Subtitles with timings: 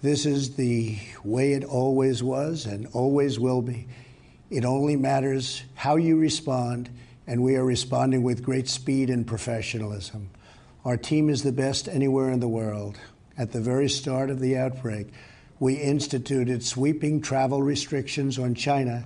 [0.00, 3.88] This is the way it always was and always will be.
[4.48, 6.88] It only matters how you respond,
[7.26, 10.30] and we are responding with great speed and professionalism.
[10.84, 12.96] Our team is the best anywhere in the world.
[13.36, 15.08] At the very start of the outbreak,
[15.58, 19.04] we instituted sweeping travel restrictions on China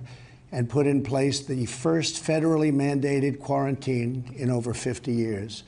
[0.51, 5.63] and put in place the first federally mandated quarantine in over 50 years.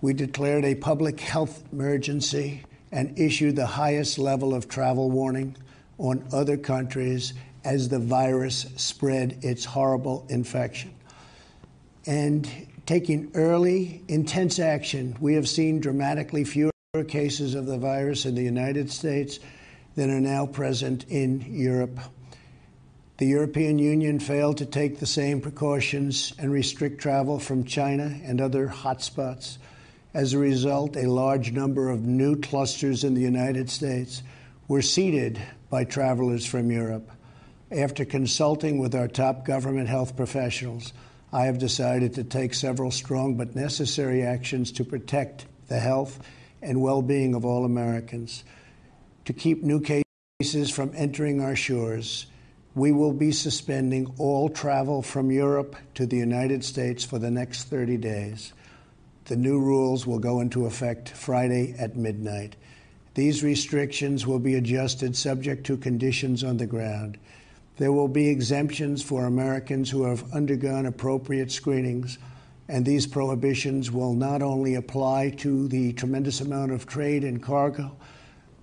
[0.00, 2.62] We declared a public health emergency
[2.96, 5.54] and issued the highest level of travel warning
[5.98, 10.94] on other countries as the virus spread its horrible infection.
[12.06, 12.48] And
[12.86, 16.70] taking early, intense action, we have seen dramatically fewer
[17.06, 19.40] cases of the virus in the United States
[19.94, 22.00] than are now present in Europe.
[23.18, 28.40] The European Union failed to take the same precautions and restrict travel from China and
[28.40, 29.58] other hotspots.
[30.16, 34.22] As a result, a large number of new clusters in the United States
[34.66, 37.10] were seeded by travelers from Europe.
[37.70, 40.94] After consulting with our top government health professionals,
[41.34, 46.18] I have decided to take several strong but necessary actions to protect the health
[46.62, 48.42] and well being of all Americans.
[49.26, 52.24] To keep new cases from entering our shores,
[52.74, 57.64] we will be suspending all travel from Europe to the United States for the next
[57.64, 58.54] 30 days.
[59.26, 62.54] The new rules will go into effect Friday at midnight.
[63.14, 67.18] These restrictions will be adjusted subject to conditions on the ground.
[67.76, 72.18] There will be exemptions for Americans who have undergone appropriate screenings,
[72.68, 77.96] and these prohibitions will not only apply to the tremendous amount of trade and cargo,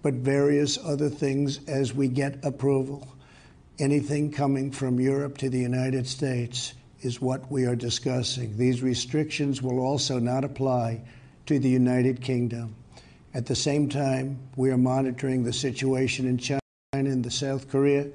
[0.02, 3.06] but various other things as we get approval.
[3.80, 8.58] Anything coming from Europe to the United States is what we are discussing.
[8.58, 11.02] These restrictions will also not apply
[11.46, 12.76] to the United Kingdom.
[13.34, 16.60] At the same time, we are monitoring the situation in China
[16.94, 18.08] and the South Korea.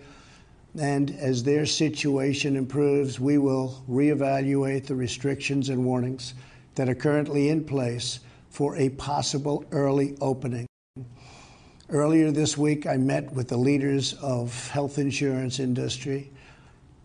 [0.79, 6.35] And as their situation improves, we will reevaluate the restrictions and warnings
[6.77, 8.21] that are currently in place
[8.51, 10.67] for a possible early opening.
[11.91, 16.31] Earlier this week, I met with the leaders of health insurance industry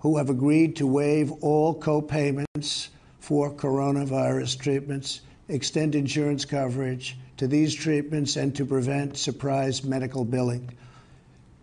[0.03, 2.89] who have agreed to waive all co-payments
[3.21, 10.69] for coronavirus treatments, extend insurance coverage to these treatments, and to prevent surprise medical billing.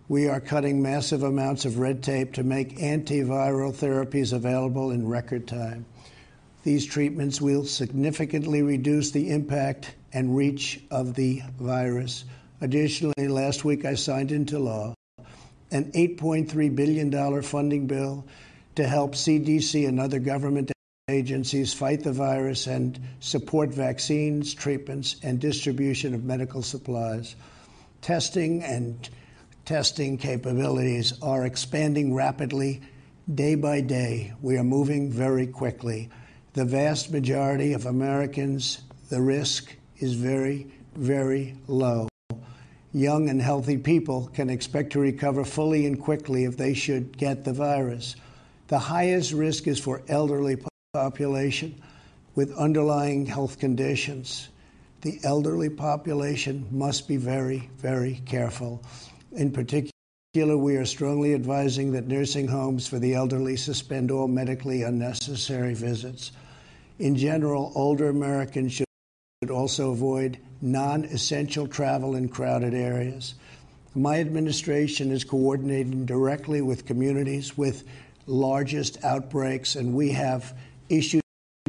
[0.09, 5.47] We are cutting massive amounts of red tape to make antiviral therapies available in record
[5.47, 5.85] time.
[6.65, 12.25] These treatments will significantly reduce the impact and reach of the virus.
[12.63, 14.95] Additionally, last week I signed into law
[15.71, 18.27] an $8.3 billion funding bill
[18.77, 20.73] to help CDC and other government
[21.09, 27.37] agencies fight the virus and support vaccines, treatments, and distribution of medical supplies.
[28.01, 29.09] Testing and
[29.65, 32.81] testing capabilities are expanding rapidly
[33.35, 34.33] day by day.
[34.41, 36.09] We are moving very quickly.
[36.55, 42.10] The vast majority of Americans, the risk is very, very low
[42.93, 47.45] young and healthy people can expect to recover fully and quickly if they should get
[47.45, 48.17] the virus.
[48.69, 50.59] The highest risk is for elderly
[50.93, 51.81] population
[52.35, 54.49] with underlying health conditions.
[55.03, 58.83] The elderly population must be very, very careful.
[59.33, 59.93] In particular,
[60.57, 66.33] we are strongly advising that nursing homes for the elderly suspend all medically unnecessary visits.
[66.99, 73.35] In general, older Americans should also avoid non essential travel in crowded areas.
[73.95, 77.85] My administration is coordinating directly with communities with
[78.27, 80.57] largest outbreaks, and we have
[80.89, 81.23] issued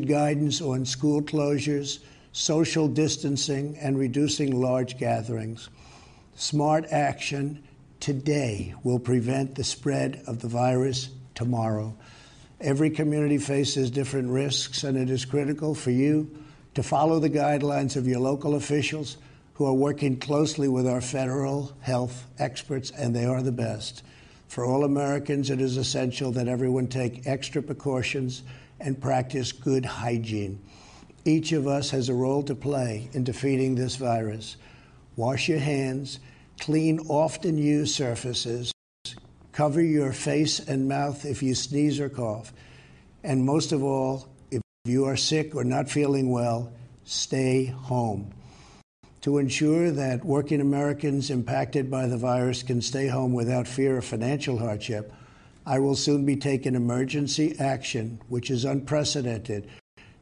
[0.06, 2.00] guidance on school closures,
[2.32, 5.70] social distancing, and reducing large gatherings.
[6.36, 7.64] Smart action
[8.00, 11.96] today will prevent the spread of the virus tomorrow.
[12.60, 16.41] Every community faces different risks, and it is critical for you
[16.74, 19.18] to follow the guidelines of your local officials
[19.56, 24.04] who are working closely with our federal health experts, and they are the best.
[24.48, 28.44] For all Americans, it is essential that everyone take extra precautions
[28.80, 30.60] and practice good hygiene.
[31.24, 34.58] Each of us has a role to play in defeating this virus.
[35.16, 36.20] Wash your hands,
[36.60, 38.74] clean often used surfaces,
[39.52, 42.54] cover your face and mouth if you sneeze or cough,
[43.24, 44.31] and most of all,
[44.84, 46.74] if you are sick or not feeling well,
[47.04, 48.34] stay home.
[49.22, 54.06] To ensure that working Americans impacted by the virus can stay home without fear of
[54.06, 55.14] financial hardship,
[55.68, 59.70] I will soon be taking emergency action, which is unprecedented,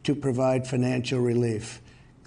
[0.03, 1.81] to provide financial relief.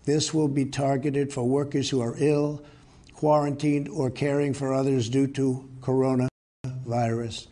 [0.06, 2.64] This will be targeted for workers who are ill,
[3.12, 7.48] quarantined, or caring for others due to coronavirus.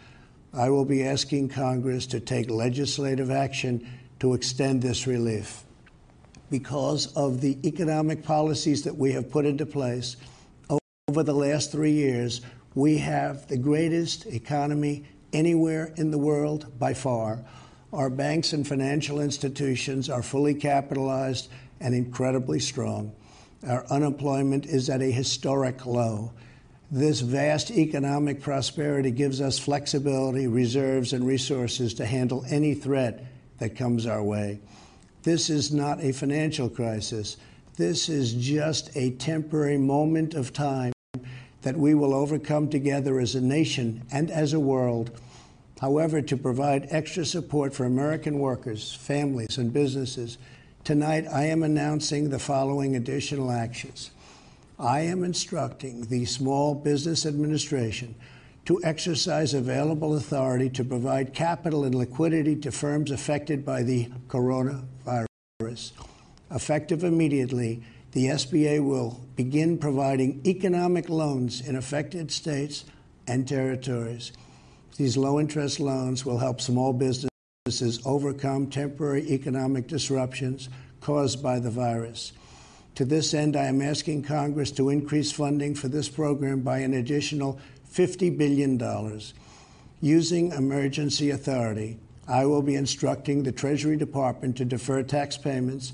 [0.54, 3.86] I will be asking Congress to take legislative action
[4.20, 5.64] to extend this relief.
[6.50, 10.16] Because of the economic policies that we have put into place
[11.08, 12.40] over the last three years,
[12.74, 17.44] we have the greatest economy anywhere in the world by far.
[17.92, 21.48] Our banks and financial institutions are fully capitalized
[21.80, 23.12] and incredibly strong.
[23.66, 26.32] Our unemployment is at a historic low.
[26.90, 33.24] This vast economic prosperity gives us flexibility, reserves, and resources to handle any threat
[33.60, 34.58] that comes our way.
[35.22, 37.36] This is not a financial crisis.
[37.76, 40.92] This is just a temporary moment of time
[41.62, 45.10] that we will overcome together as a nation and as a world.
[45.80, 50.38] However, to provide extra support for American workers, families, and businesses,
[50.84, 54.10] tonight I am announcing the following additional actions.
[54.78, 58.14] I am instructing the Small Business Administration
[58.70, 65.90] to exercise available authority to provide capital and liquidity to firms affected by the coronavirus.
[66.52, 67.82] Effective immediately,
[68.12, 72.84] the SBA will begin providing economic loans in affected states
[73.26, 74.30] and territories.
[74.96, 80.68] These low interest loans will help small businesses overcome temporary economic disruptions
[81.00, 82.34] caused by the virus.
[82.94, 86.94] To this end, I am asking Congress to increase funding for this program by an
[86.94, 87.58] additional
[87.92, 89.20] $50 billion.
[90.00, 95.92] Using emergency authority, I will be instructing the Treasury Department to defer tax payments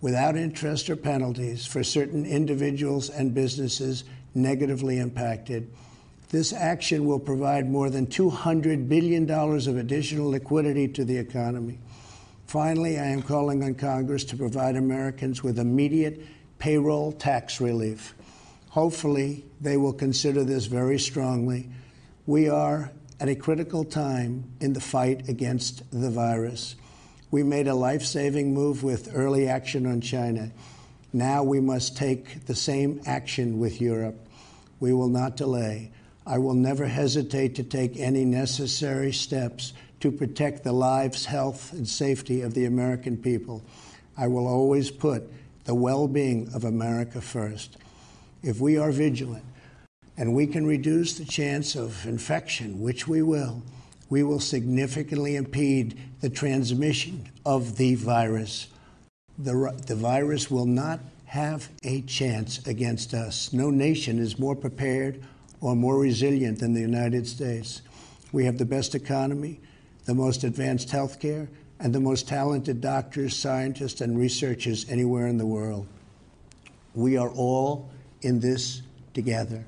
[0.00, 4.04] without interest or penalties for certain individuals and businesses
[4.34, 5.70] negatively impacted.
[6.30, 11.78] This action will provide more than $200 billion of additional liquidity to the economy.
[12.46, 16.20] Finally, I am calling on Congress to provide Americans with immediate
[16.58, 18.14] payroll tax relief.
[18.78, 21.68] Hopefully, they will consider this very strongly.
[22.26, 26.76] We are at a critical time in the fight against the virus.
[27.32, 30.52] We made a life saving move with early action on China.
[31.12, 34.28] Now we must take the same action with Europe.
[34.78, 35.90] We will not delay.
[36.24, 41.88] I will never hesitate to take any necessary steps to protect the lives, health, and
[41.88, 43.64] safety of the American people.
[44.16, 45.24] I will always put
[45.64, 47.76] the well being of America first.
[48.42, 49.44] If we are vigilant
[50.16, 53.62] and we can reduce the chance of infection, which we will,
[54.10, 58.68] we will significantly impede the transmission of the virus.
[59.38, 63.52] The, the virus will not have a chance against us.
[63.52, 65.22] No nation is more prepared
[65.60, 67.82] or more resilient than the United States.
[68.32, 69.60] We have the best economy,
[70.04, 71.48] the most advanced health care,
[71.80, 75.86] and the most talented doctors, scientists, and researchers anywhere in the world.
[76.94, 77.90] We are all
[78.22, 78.82] in this
[79.14, 79.64] together.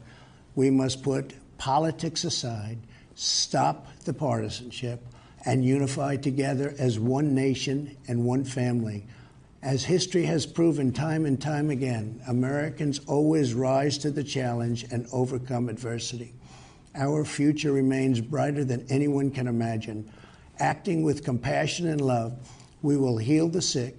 [0.54, 2.78] We must put politics aside,
[3.14, 5.04] stop the partisanship,
[5.44, 9.06] and unify together as one nation and one family.
[9.62, 15.06] As history has proven time and time again, Americans always rise to the challenge and
[15.12, 16.32] overcome adversity.
[16.94, 20.10] Our future remains brighter than anyone can imagine
[20.60, 22.34] acting with compassion and love,
[22.82, 23.98] we will heal the sick,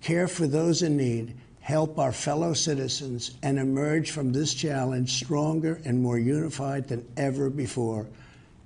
[0.00, 1.34] care for those in need,
[1.70, 7.48] help our fellow citizens, and emerge from this challenge stronger and more unified than ever
[7.48, 8.08] before.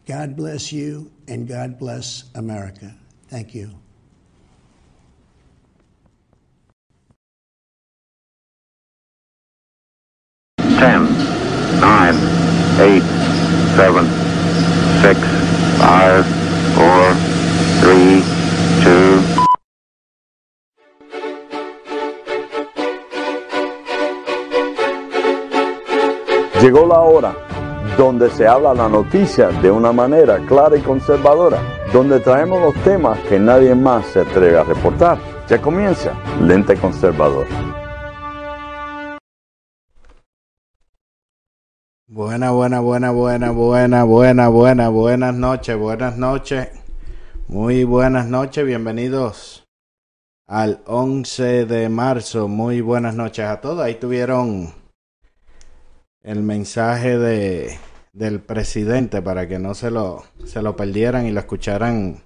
[0.06, 2.94] God bless you, and God bless America.
[3.28, 3.70] Thank you.
[10.58, 11.04] Ten,
[11.80, 12.14] nine,
[12.80, 13.04] eight,
[13.76, 14.04] seven,
[15.04, 15.20] six,
[15.78, 16.24] five,
[26.64, 27.36] Llegó la hora
[27.98, 31.60] donde se habla la noticia de una manera clara y conservadora,
[31.92, 35.18] donde traemos los temas que nadie más se atreve a reportar.
[35.46, 37.46] Ya comienza Lente Conservador.
[42.06, 46.68] Buena, buena, buena, buena, buena, buena, buena, buenas noches, buenas noches.
[47.46, 49.66] Muy buenas noches, bienvenidos
[50.46, 52.48] al 11 de marzo.
[52.48, 53.80] Muy buenas noches a todos.
[53.80, 54.82] Ahí tuvieron
[56.24, 57.78] el mensaje de,
[58.12, 62.24] del presidente para que no se lo, se lo perdieran y lo escucharan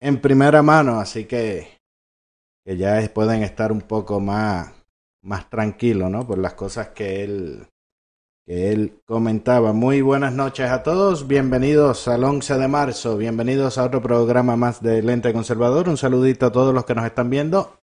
[0.00, 1.00] en primera mano.
[1.00, 1.80] Así que,
[2.64, 4.72] que ya pueden estar un poco más,
[5.22, 6.26] más tranquilos, ¿no?
[6.26, 7.66] Por las cosas que él
[8.46, 9.72] él comentaba.
[9.72, 14.82] Muy buenas noches a todos, bienvenidos al 11 de marzo, bienvenidos a otro programa más
[14.82, 15.88] de Lente Conservador.
[15.88, 17.79] Un saludito a todos los que nos están viendo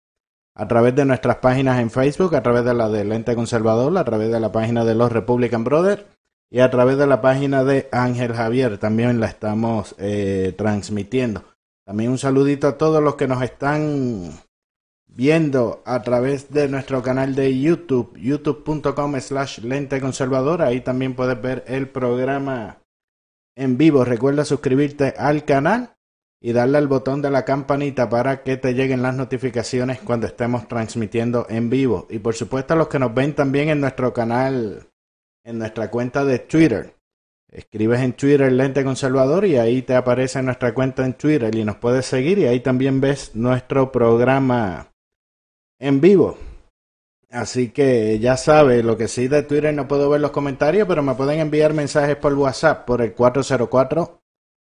[0.56, 4.04] a través de nuestras páginas en Facebook, a través de la de Lente Conservador, a
[4.04, 6.04] través de la página de los Republican Brothers
[6.50, 8.78] y a través de la página de Ángel Javier.
[8.78, 11.44] También la estamos eh, transmitiendo.
[11.84, 14.30] También un saludito a todos los que nos están
[15.06, 20.62] viendo a través de nuestro canal de YouTube, youtube.com slash lente conservador.
[20.62, 22.78] Ahí también puedes ver el programa
[23.54, 24.06] en vivo.
[24.06, 25.95] Recuerda suscribirte al canal
[26.40, 30.68] y darle al botón de la campanita para que te lleguen las notificaciones cuando estemos
[30.68, 32.06] transmitiendo en vivo.
[32.10, 34.88] Y por supuesto a los que nos ven también en nuestro canal,
[35.44, 36.94] en nuestra cuenta de Twitter.
[37.48, 41.76] Escribes en Twitter Lente Conservador y ahí te aparece nuestra cuenta en Twitter y nos
[41.76, 44.92] puedes seguir y ahí también ves nuestro programa
[45.78, 46.36] en vivo.
[47.30, 51.02] Así que ya sabes, lo que sí de Twitter no puedo ver los comentarios, pero
[51.02, 54.20] me pueden enviar mensajes por WhatsApp por el 404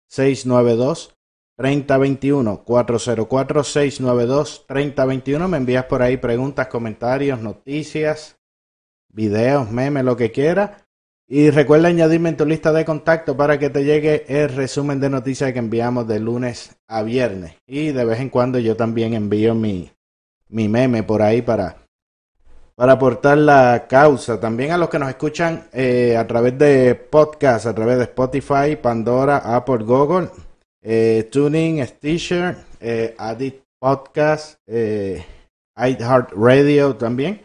[0.09, 1.17] 692
[1.63, 8.37] 3021 404 692 3021 me envías por ahí preguntas, comentarios, noticias,
[9.09, 10.83] videos, memes, lo que quieras.
[11.29, 15.09] Y recuerda añadirme en tu lista de contacto para que te llegue el resumen de
[15.09, 17.55] noticias que enviamos de lunes a viernes.
[17.65, 19.89] Y de vez en cuando yo también envío mi,
[20.49, 21.77] mi meme por ahí para,
[22.75, 24.41] para aportar la causa.
[24.41, 28.75] También a los que nos escuchan eh, a través de podcast, a través de Spotify,
[28.83, 30.29] Pandora, Apple, Google,
[30.83, 35.25] eh, Tuning, Stitcher, eh, Adit Podcast, eh,
[35.75, 37.43] Radio también.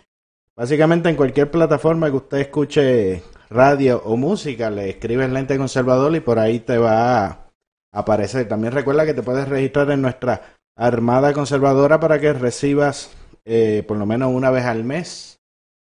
[0.55, 6.19] Básicamente en cualquier plataforma que usted escuche radio o música, le escribes lente conservador y
[6.19, 7.51] por ahí te va a
[7.91, 8.47] aparecer.
[8.47, 13.11] También recuerda que te puedes registrar en nuestra Armada Conservadora para que recibas
[13.45, 15.39] eh, por lo menos una vez al mes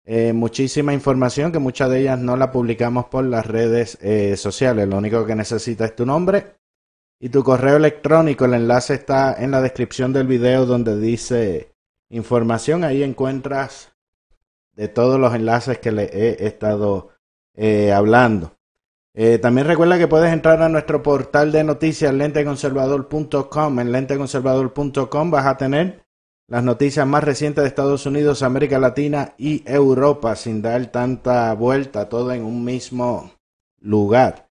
[0.06, 3.98] eh, muchísima información que muchas de ellas no la publicamos por las redes
[4.40, 4.88] sociales.
[4.88, 6.61] Lo único que necesitas es tu nombre
[7.22, 8.44] y tu correo electrónico.
[8.44, 11.72] El enlace está en la descripción del video donde dice
[12.10, 12.84] información.
[12.84, 13.94] Ahí encuentras
[14.74, 17.12] de todos los enlaces que le he estado
[17.94, 18.58] hablando.
[19.14, 23.80] Eh, también recuerda que puedes entrar a nuestro portal de noticias lenteconservador.com.
[23.80, 26.06] En lenteconservador.com vas a tener
[26.48, 32.10] las noticias más recientes de Estados Unidos, América Latina y Europa sin dar tanta vuelta,
[32.10, 33.32] todo en un mismo
[33.80, 34.51] lugar.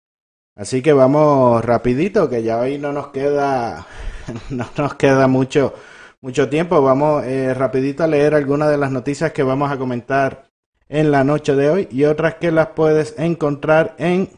[0.56, 3.86] Así que vamos rapidito, que ya hoy no nos queda,
[4.50, 5.74] no nos queda mucho,
[6.20, 6.82] mucho tiempo.
[6.82, 10.50] Vamos eh, rapidito a leer algunas de las noticias que vamos a comentar
[10.88, 14.28] en la noche de hoy y otras que las puedes encontrar en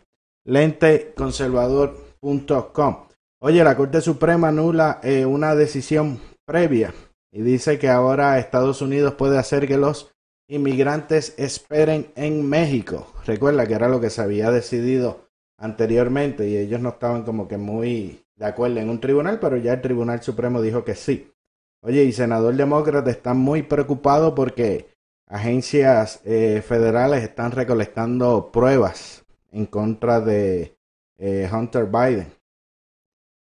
[0.45, 2.97] lenteconservador.com.
[3.41, 6.93] Oye, la Corte Suprema anula eh, una decisión previa
[7.33, 10.13] y dice que ahora Estados Unidos puede hacer que los
[10.49, 13.13] inmigrantes esperen en México.
[13.27, 17.57] Recuerda que era lo que se había decidido anteriormente y ellos no estaban como que
[17.57, 21.33] muy de acuerdo en un tribunal, pero ya el Tribunal Supremo dijo que sí.
[21.81, 24.89] Oye, y senador demócrata está muy preocupado porque
[25.27, 30.77] agencias eh, federales están recolectando pruebas en contra de
[31.19, 32.33] eh, Hunter Biden.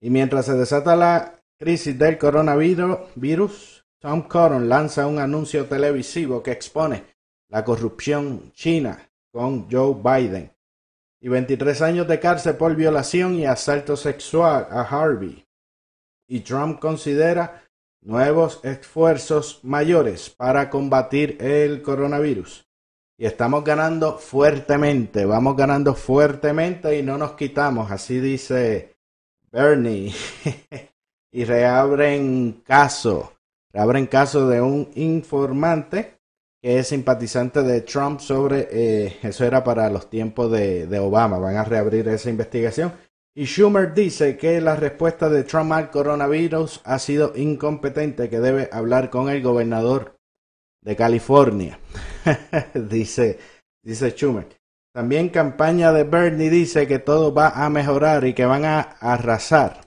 [0.02, 6.52] Y mientras se desata la crisis del coronavirus, Tom Cotton lanza un anuncio televisivo que
[6.52, 7.04] expone
[7.50, 10.55] la corrupción china con Joe Biden.
[11.26, 15.44] Y 23 años de cárcel por violación y asalto sexual a Harvey.
[16.28, 17.64] Y Trump considera
[18.02, 22.68] nuevos esfuerzos mayores para combatir el coronavirus
[23.18, 28.96] y estamos ganando fuertemente, vamos ganando fuertemente y no nos quitamos, así dice
[29.52, 30.14] Bernie.
[31.32, 33.34] y reabren caso,
[33.74, 36.15] reabren caso de un informante
[36.66, 41.38] que es simpatizante de Trump sobre, eh, eso era para los tiempos de, de Obama,
[41.38, 42.92] van a reabrir esa investigación.
[43.36, 48.68] Y Schumer dice que la respuesta de Trump al coronavirus ha sido incompetente, que debe
[48.72, 50.18] hablar con el gobernador
[50.82, 51.78] de California,
[52.74, 53.38] dice,
[53.84, 54.48] dice Schumer.
[54.92, 59.82] También campaña de Bernie dice que todo va a mejorar y que van a arrasar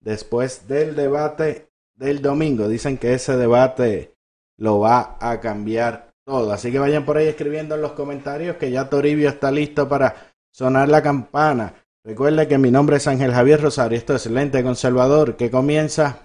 [0.00, 2.66] después del debate del domingo.
[2.66, 4.16] Dicen que ese debate
[4.60, 6.52] lo va a cambiar todo.
[6.52, 10.14] Así que vayan por ahí escribiendo en los comentarios que ya Toribio está listo para
[10.52, 11.74] sonar la campana.
[12.04, 13.98] Recuerde que mi nombre es Ángel Javier Rosario.
[13.98, 16.18] Esto es Lente Conservador que comienza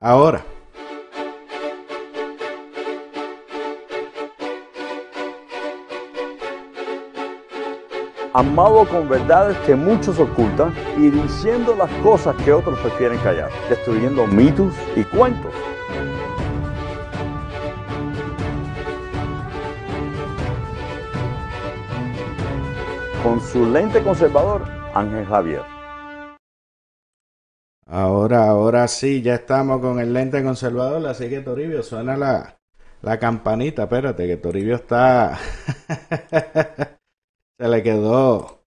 [0.00, 0.44] ahora.
[8.34, 14.26] amado con verdades que muchos ocultan y diciendo las cosas que otros prefieren callar, destruyendo
[14.26, 15.54] mitos y cuentos.
[23.24, 25.62] Con su lente conservador, Ángel Javier.
[27.86, 32.58] Ahora, ahora sí, ya estamos con el lente conservador, así que Toribio, suena la,
[33.00, 35.38] la campanita, espérate, que Toribio está...
[37.58, 38.60] se le quedó...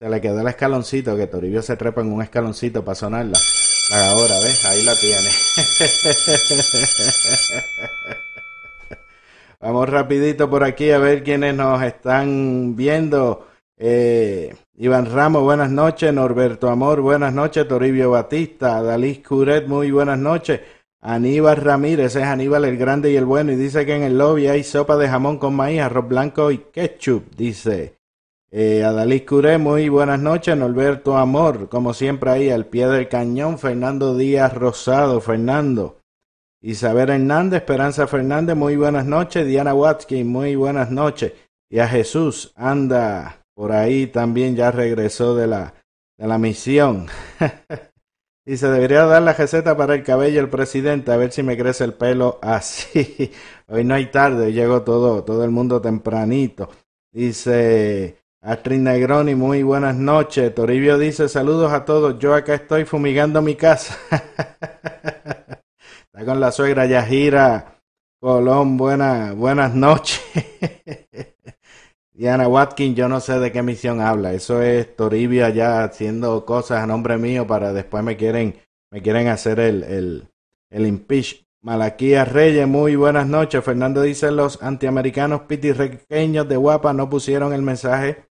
[0.00, 3.40] Se le quedó el escaloncito, que Toribio se trepa en un escaloncito para sonarla.
[3.92, 4.64] Ahora, ¿ves?
[4.66, 5.30] Ahí la tiene.
[9.60, 13.49] Vamos rapidito por aquí a ver quiénes nos están viendo.
[13.82, 16.12] Eh, Iván Ramos, buenas noches.
[16.12, 17.66] Norberto Amor, buenas noches.
[17.66, 18.82] Toribio Batista.
[18.82, 20.60] Dalí Curet, muy buenas noches.
[21.00, 23.52] Aníbal Ramírez, es Aníbal el Grande y el Bueno.
[23.52, 26.58] Y dice que en el lobby hay sopa de jamón con maíz, arroz blanco y
[26.58, 27.34] ketchup.
[27.34, 27.94] Dice
[28.50, 30.54] eh, Adalí Curé, muy buenas noches.
[30.54, 33.58] Norberto Amor, como siempre ahí al pie del cañón.
[33.58, 35.96] Fernando Díaz Rosado, Fernando.
[36.60, 39.46] Isabel Hernández, Esperanza Fernández, muy buenas noches.
[39.46, 41.32] Diana Watkins, muy buenas noches.
[41.70, 45.74] Y a Jesús, anda por ahí también, ya regresó de la,
[46.16, 47.08] de la misión.
[48.46, 51.58] y se debería dar la receta para el cabello el presidente, a ver si me
[51.58, 53.30] crece el pelo así.
[53.68, 56.70] Hoy no hay tarde, llegó todo, todo el mundo tempranito.
[57.12, 60.54] Dice Astrid Negroni, muy buenas noches.
[60.54, 62.18] Toribio dice saludos a todos.
[62.18, 63.94] Yo acá estoy fumigando mi casa.
[66.06, 67.78] Está con la suegra Yajira
[68.18, 70.22] Colón, buena, buenas noches.
[72.20, 74.34] Diana Watkins, yo no sé de qué misión habla.
[74.34, 78.56] Eso es Toribio allá haciendo cosas a nombre mío para después me quieren,
[78.92, 80.28] me quieren hacer el, el,
[80.68, 81.46] el impeach.
[81.62, 83.64] Malaquía Reyes, muy buenas noches.
[83.64, 88.26] Fernando dice los antiamericanos pitirrequeños de Guapa no pusieron el mensaje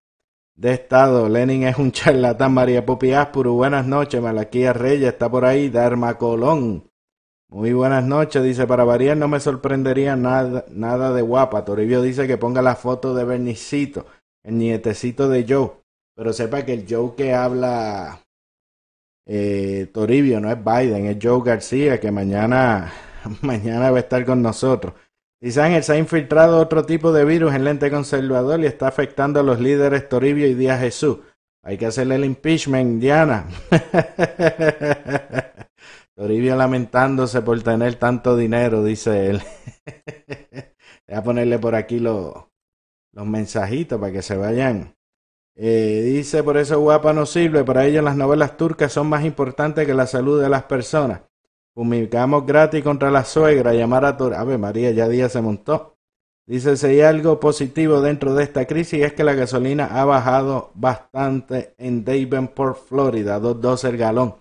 [0.55, 1.27] de Estado.
[1.27, 2.53] Lenin es un charlatán.
[2.53, 4.21] María Pupi Aspuru, buenas noches.
[4.21, 5.67] Malaquía Reyes está por ahí.
[5.69, 6.88] Dharma Colón.
[7.51, 11.65] Muy buenas noches, dice, para variar no me sorprendería nada, nada de guapa.
[11.65, 14.05] Toribio dice que ponga la foto de Bernicito,
[14.43, 15.71] el nietecito de Joe.
[16.15, 18.21] Pero sepa que el Joe que habla
[19.25, 22.93] eh, Toribio no es Biden, es Joe García, que mañana,
[23.41, 24.93] mañana va a estar con nosotros.
[25.41, 29.39] Dice Ángel, se ha infiltrado otro tipo de virus en lente conservador y está afectando
[29.39, 31.17] a los líderes Toribio y Díaz Jesús.
[31.63, 33.47] Hay que hacerle el impeachment, Diana.
[36.19, 39.41] Toribio lamentándose por tener tanto dinero, dice él.
[41.07, 42.33] Voy a ponerle por aquí los,
[43.13, 44.97] mensajitos para que se vayan.
[45.55, 49.87] Eh, dice, por eso guapa no sirve, para ellos las novelas turcas son más importantes
[49.87, 51.21] que la salud de las personas.
[51.73, 54.35] Fumigamos gratis contra la suegra, llamar a Tor...
[54.45, 55.95] ver, María, ya día se montó.
[56.45, 60.71] Dice, si hay algo positivo dentro de esta crisis es que la gasolina ha bajado
[60.75, 64.35] bastante en Davenport, Florida, 2.12 el galón.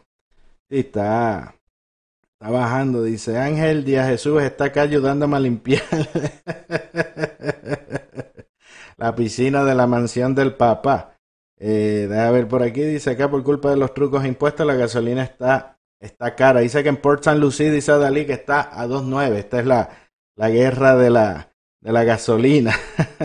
[2.41, 5.83] Está bajando, dice Ángel Díaz Jesús está acá ayudándome a limpiar
[8.97, 11.17] la piscina de la mansión del papá.
[11.59, 15.25] Eh, deja ver por aquí, dice acá por culpa de los trucos impuestos la gasolina
[15.25, 16.61] está, está cara.
[16.61, 17.41] Dice que en Port St.
[17.41, 19.35] Lucie dice Dalí que está a 2.9.
[19.35, 19.91] Esta es la,
[20.37, 22.73] la guerra de la, de la gasolina.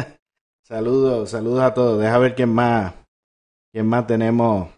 [0.64, 2.02] saludos, saludos a todos.
[2.02, 2.96] Deja ver quién más,
[3.72, 4.73] quién más tenemos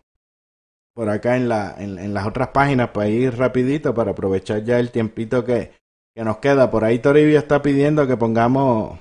[0.95, 4.91] por acá en, la, en, las otras páginas para ir rapidito para aprovechar ya el
[4.91, 5.73] tiempito que,
[6.15, 6.71] que nos queda.
[6.71, 8.97] Por ahí Toribio está pidiendo que pongamos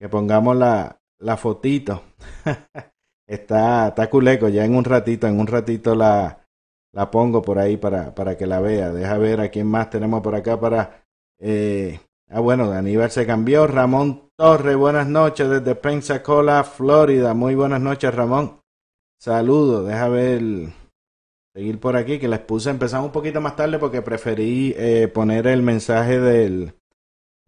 [0.00, 2.02] que pongamos la, la fotito.
[3.28, 6.46] está, está culeco, ya en un ratito, en un ratito la,
[6.92, 8.90] la pongo por ahí para, para que la vea.
[8.90, 11.04] Deja ver a quién más tenemos por acá para...
[11.38, 13.66] Eh, ah, bueno, Aníbal se cambió.
[13.66, 17.34] Ramón Torre, buenas noches desde Pensacola, Florida.
[17.34, 18.60] Muy buenas noches, Ramón.
[19.18, 20.42] Saludos, deja ver
[21.56, 25.46] seguir por aquí, que les puse, empezamos un poquito más tarde porque preferí eh, poner
[25.46, 26.74] el mensaje del,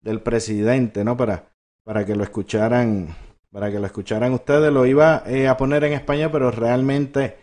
[0.01, 1.14] del presidente, ¿no?
[1.14, 1.53] Para,
[1.85, 3.14] para que lo escucharan,
[3.53, 4.73] para que lo escucharan ustedes.
[4.73, 7.37] Lo iba eh, a poner en español, pero realmente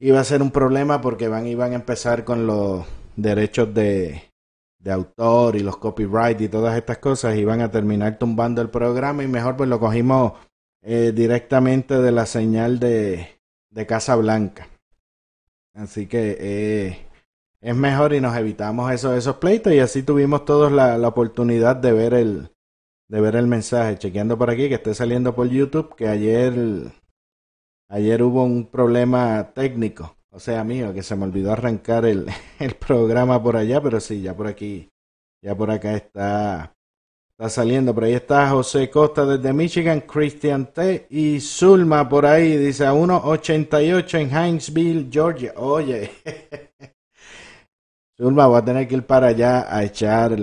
[0.00, 4.32] iba a ser un problema porque van, iban a empezar con los derechos de,
[4.80, 8.70] de autor y los copyright y todas estas cosas, y iban a terminar tumbando el
[8.70, 10.32] programa y mejor pues lo cogimos
[10.82, 13.28] eh, directamente de la señal de,
[13.70, 14.66] de Casa Blanca.
[15.74, 17.06] Así que eh,
[17.60, 21.76] es mejor y nos evitamos esos, esos pleitos y así tuvimos todos la, la, oportunidad
[21.76, 22.50] de ver el
[23.08, 23.98] de ver el mensaje.
[23.98, 26.54] Chequeando por aquí que esté saliendo por YouTube que ayer
[27.88, 32.26] ayer hubo un problema técnico, o sea mío, que se me olvidó arrancar el,
[32.58, 34.88] el programa por allá, pero sí, ya por aquí,
[35.42, 36.74] ya por acá está
[37.40, 41.06] Está saliendo, por ahí está José Costa desde Michigan, Christian T.
[41.08, 45.54] y Zulma por ahí, dice a 1.88 en Hinesville, Georgia.
[45.56, 46.10] Oye,
[48.18, 50.36] Zulma, voy a tener que ir para allá a echar,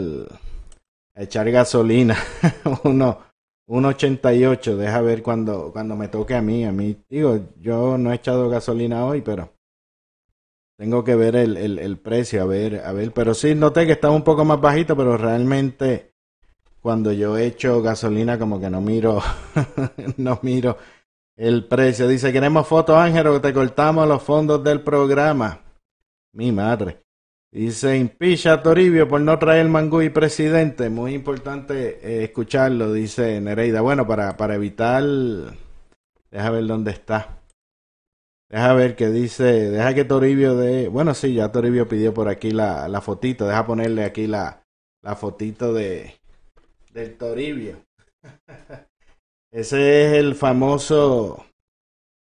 [1.13, 2.17] a echar gasolina.
[2.83, 6.65] 1.88, deja ver cuando, cuando me toque a mí.
[6.65, 9.53] A mí, digo, yo no he echado gasolina hoy, pero
[10.79, 13.11] tengo que ver el, el, el precio, a ver, a ver.
[13.11, 16.16] Pero sí, noté que está un poco más bajito, pero realmente
[16.81, 19.21] cuando yo echo gasolina como que no miro,
[20.17, 20.77] no miro
[21.35, 22.07] el precio.
[22.07, 25.61] Dice, queremos fotos, Ángel, que te cortamos los fondos del programa.
[26.33, 27.03] Mi madre.
[27.51, 29.69] Dice, impicha a Toribio por no traer
[30.03, 30.89] y presidente.
[30.89, 33.81] Muy importante eh, escucharlo, dice Nereida.
[33.81, 35.03] Bueno, para, para evitar...
[36.29, 37.39] Deja ver dónde está.
[38.49, 39.71] Deja ver qué dice.
[39.71, 40.89] Deja que Toribio de...
[40.89, 43.47] Bueno, sí, ya Toribio pidió por aquí la, la fotito.
[43.47, 44.63] Deja ponerle aquí la,
[45.01, 46.19] la fotito de
[46.97, 47.85] del Toribio.
[49.51, 51.45] Ese es el famoso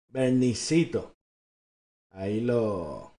[0.09, 1.15] Bernicito.
[2.11, 3.13] Ahí lo,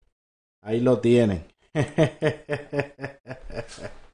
[0.63, 1.45] ahí lo tienen.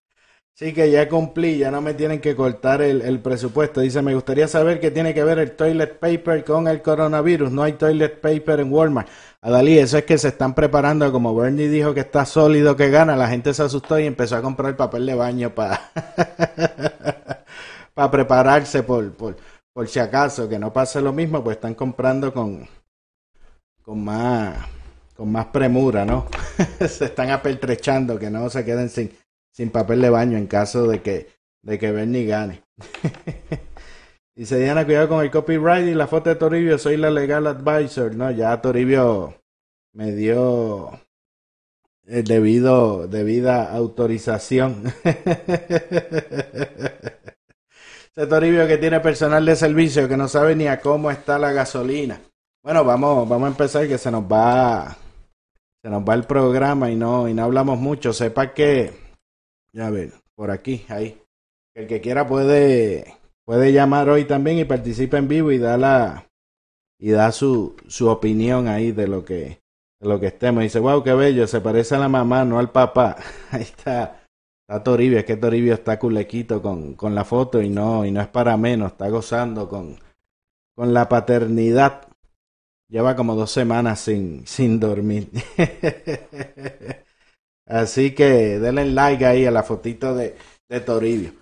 [0.55, 3.81] Sí que ya cumplí, ya no me tienen que cortar el, presupuesto.
[3.81, 7.51] Dice, me gustaría saber qué tiene que ver el toilet paper con el coronavirus.
[7.51, 9.09] No hay toilet paper en Walmart.
[9.41, 13.17] Adalí, eso es que se están preparando, como Bernie dijo que está sólido, que gana,
[13.17, 15.91] la gente se asustó y empezó a comprar papel de baño para
[17.95, 19.37] para prepararse por, por,
[19.73, 22.69] por si acaso, que no pase lo mismo, pues están comprando con,
[23.83, 24.57] con más
[25.17, 26.27] con más premura, ¿no?
[26.89, 29.13] se están apertrechando que no se queden sin,
[29.53, 31.29] sin papel de baño en caso de que,
[31.63, 32.63] de que Bernie gane.
[34.35, 38.15] Dice Diana, cuidado con el copyright y la foto de Toribio, soy la legal advisor.
[38.15, 39.35] No, ya Toribio
[39.93, 40.99] me dio
[42.07, 44.85] el debido, debida autorización.
[48.15, 51.53] Ese Toribio que tiene personal de servicio que no sabe ni a cómo está la
[51.53, 52.21] gasolina.
[52.63, 54.97] Bueno, vamos, vamos a empezar que se nos va,
[55.83, 58.13] se nos va el programa y no, y no hablamos mucho.
[58.13, 59.02] Sepa que
[59.73, 61.21] ya ver, por aquí, ahí.
[61.75, 66.27] El que quiera puede, puede llamar hoy también y participa en vivo y da la
[66.99, 69.61] y da su, su opinión ahí de lo que
[70.01, 70.63] de lo que estemos.
[70.63, 73.17] Dice, wow, qué bello, se parece a la mamá, no al papá.
[73.51, 74.27] Ahí está,
[74.61, 78.21] está Toribio, es que Toribio está culequito con, con la foto y no, y no
[78.21, 79.99] es para menos, está gozando con,
[80.77, 82.09] con la paternidad.
[82.89, 85.31] Lleva como dos semanas sin, sin dormir.
[87.67, 90.37] Así que denle like ahí a la fotito de,
[90.69, 91.33] de Toribio.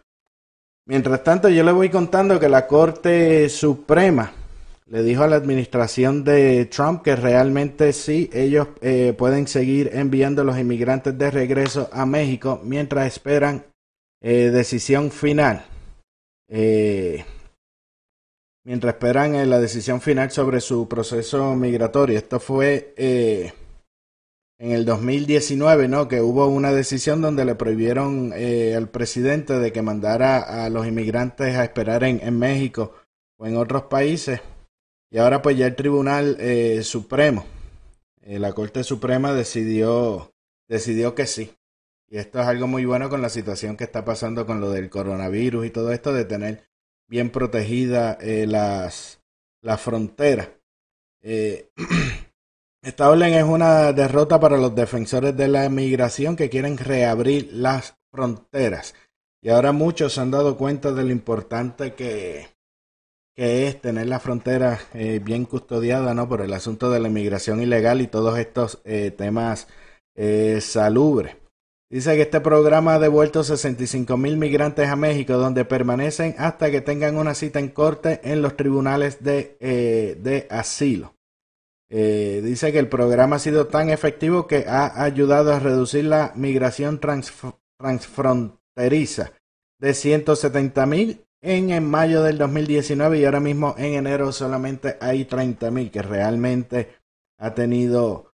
[0.86, 4.32] Mientras tanto, yo le voy contando que la Corte Suprema
[4.90, 10.42] le dijo a la administración de Trump que realmente sí, ellos eh, pueden seguir enviando
[10.42, 13.64] a los inmigrantes de regreso a México mientras esperan
[14.20, 15.64] eh, decisión final.
[16.48, 17.24] Eh,
[18.64, 22.18] mientras esperan la decisión final sobre su proceso migratorio.
[22.18, 22.92] Esto fue
[24.60, 26.06] en el 2019, ¿no?
[26.06, 30.86] Que hubo una decisión donde le prohibieron eh, al presidente de que mandara a los
[30.86, 32.92] inmigrantes a esperar en, México
[33.38, 34.42] o en otros países.
[35.10, 37.46] Y ahora pues ya el Tribunal eh, Supremo,
[38.20, 40.30] eh, la Corte Suprema decidió,
[40.68, 41.52] decidió que sí.
[42.10, 44.90] Y esto es algo muy bueno con la situación que está pasando con lo del
[44.90, 46.68] coronavirus y todo esto de tener
[47.08, 49.22] bien protegida las,
[49.62, 50.50] las fronteras.
[52.82, 57.98] Esta orden es una derrota para los defensores de la migración que quieren reabrir las
[58.10, 58.94] fronteras.
[59.42, 62.48] Y ahora muchos se han dado cuenta de lo importante que,
[63.36, 66.26] que es tener la frontera eh, bien custodiada ¿no?
[66.26, 69.68] por el asunto de la inmigración ilegal y todos estos eh, temas
[70.16, 71.36] eh, salubres.
[71.90, 76.80] Dice que este programa ha devuelto 65 mil migrantes a México, donde permanecen hasta que
[76.80, 81.14] tengan una cita en corte en los tribunales de, de asilo.
[81.92, 86.32] Eh, dice que el programa ha sido tan efectivo que ha ayudado a reducir la
[86.36, 89.32] migración transfronteriza
[89.80, 95.24] de 170 mil en, en mayo del 2019 y ahora mismo en enero solamente hay
[95.24, 96.94] 30 mil, que realmente
[97.38, 98.34] ha tenido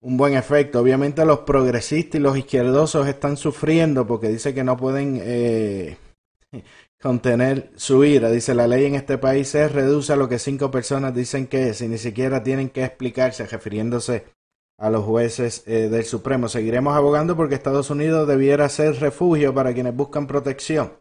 [0.00, 0.80] un buen efecto.
[0.80, 5.96] Obviamente los progresistas y los izquierdosos están sufriendo porque dice que no pueden eh,
[7.00, 8.30] contener su ira.
[8.30, 11.70] Dice, la ley en este país se reduce a lo que cinco personas dicen que
[11.70, 14.24] es y ni siquiera tienen que explicarse, refiriéndose
[14.78, 16.48] a los jueces eh, del Supremo.
[16.48, 20.92] Seguiremos abogando porque Estados Unidos debiera ser refugio para quienes buscan protección.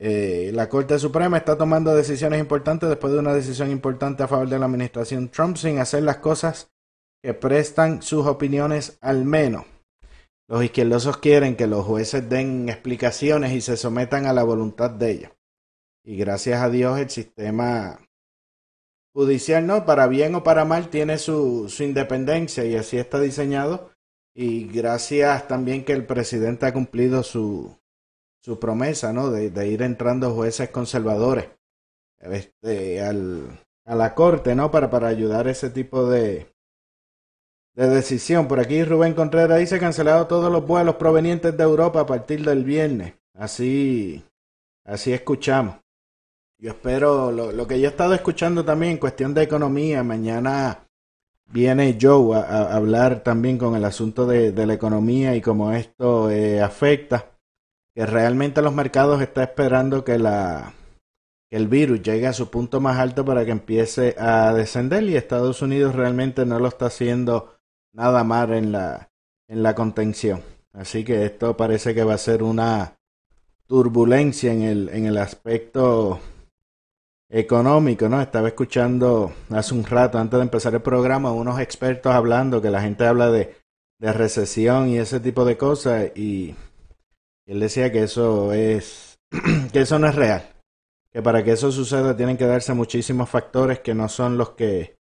[0.00, 4.48] Eh, la Corte Suprema está tomando decisiones importantes después de una decisión importante a favor
[4.48, 6.70] de la administración Trump sin hacer las cosas
[7.20, 9.64] que prestan sus opiniones al menos.
[10.48, 15.10] Los izquierdosos quieren que los jueces den explicaciones y se sometan a la voluntad de
[15.10, 15.32] ellos.
[16.02, 18.00] Y gracias a Dios el sistema
[19.12, 23.90] judicial, no, para bien o para mal, tiene su, su independencia y así está diseñado.
[24.34, 27.76] Y gracias también que el presidente ha cumplido su,
[28.40, 29.30] su promesa, ¿no?
[29.30, 31.48] De, de ir entrando jueces conservadores
[32.20, 34.70] este, al, a la corte, ¿no?
[34.70, 36.54] Para, para ayudar a ese tipo de,
[37.78, 38.48] de decisión.
[38.48, 42.64] Por aquí Rubén Contreras dice cancelado todos los vuelos provenientes de Europa a partir del
[42.64, 43.14] viernes.
[43.34, 44.24] Así,
[44.88, 45.76] Así escuchamos.
[46.58, 50.88] Yo espero, lo, que yo he estado escuchando también en cuestión de economía, mañana
[51.46, 56.62] viene Joe a, hablar también con el asunto de, la economía y cómo esto eh,
[56.62, 57.32] afecta,
[57.94, 60.72] que realmente los mercados están esperando que, la,
[61.50, 65.16] que el virus llegue a su punto más alto para que empiece a descender y
[65.16, 67.57] Estados Unidos realmente no lo está haciendo
[67.98, 69.10] nada mal en la,
[69.48, 70.40] en la contención.
[70.72, 72.96] Así que esto parece que va a ser una
[73.66, 76.20] turbulencia en el, en el aspecto
[77.28, 78.22] económico, ¿no?
[78.22, 82.80] Estaba escuchando hace un rato, antes de empezar el programa, unos expertos hablando que la
[82.80, 83.56] gente habla de,
[83.98, 86.54] de recesión y ese tipo de cosas y,
[87.46, 89.18] él decía que eso es,
[89.72, 90.54] que eso no es real,
[91.10, 94.97] que para que eso suceda tienen que darse muchísimos factores que no son los que,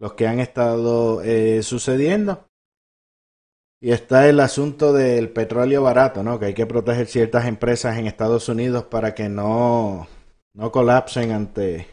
[0.00, 2.48] los que han estado eh, sucediendo.
[3.80, 6.38] Y está el asunto del petróleo barato, ¿no?
[6.38, 10.08] Que hay que proteger ciertas empresas en Estados Unidos para que no
[10.54, 11.86] no colapsen ante,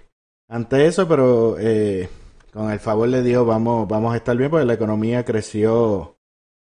[0.50, 2.10] ante eso, pero eh,
[2.52, 6.18] con el favor de Dios vamos, vamos a estar bien porque la economía creció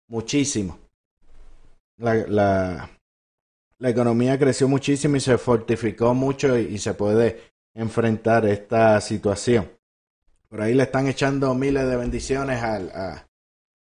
[0.09, 0.79] muchísimo.
[1.97, 2.91] La, la,
[3.79, 9.71] la economía creció muchísimo y se fortificó mucho y, se puede enfrentar esta situación.
[10.49, 13.27] Por ahí le están echando miles de bendiciones al, a,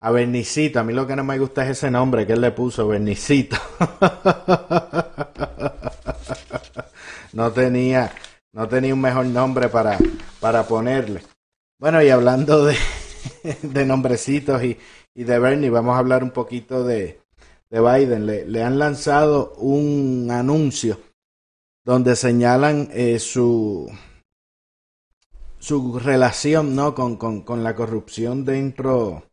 [0.00, 0.80] a Bernicito.
[0.80, 3.56] A mí lo que no me gusta es ese nombre que él le puso, Bernicito.
[7.32, 8.12] no tenía,
[8.52, 9.96] no tenía un mejor nombre para,
[10.38, 11.22] para ponerle.
[11.78, 12.76] Bueno, y hablando de,
[13.62, 14.76] de nombrecitos y,
[15.14, 17.22] y, de Bernie, vamos a hablar un poquito de,
[17.70, 18.26] de Biden.
[18.26, 21.00] Le, le, han lanzado un anuncio
[21.86, 23.90] donde señalan eh, su,
[25.60, 26.94] su relación ¿no?
[26.94, 29.30] con, con, con la corrupción dentro,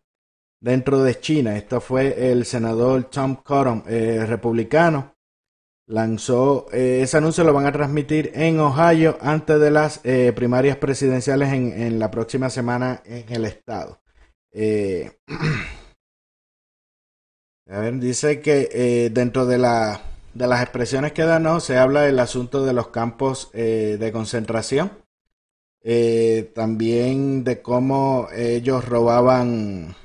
[0.59, 1.57] dentro de China.
[1.57, 5.15] Esto fue el senador Tom Cotton, eh, republicano,
[5.87, 10.75] lanzó eh, ese anuncio lo van a transmitir en Ohio antes de las eh, primarias
[10.77, 14.01] presidenciales en, la próxima semana en el estado.
[17.69, 19.99] A ver, dice que dentro de, la,
[20.33, 24.89] de las expresiones que dan, se habla del asunto de los campos de concentración,
[26.53, 29.95] también de cómo ellos robaban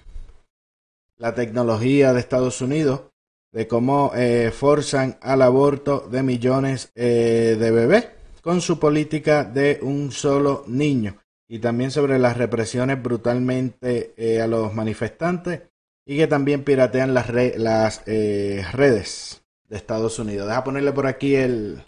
[1.17, 3.13] la tecnología de Estados Unidos
[3.53, 8.09] de cómo eh, forzan al aborto de millones eh, de bebés
[8.41, 14.47] con su política de un solo niño y también sobre las represiones brutalmente eh, a
[14.47, 15.61] los manifestantes
[16.07, 20.49] y que también piratean las, las redes de Estados Unidos.
[20.49, 21.85] Deja ponerle por aquí el,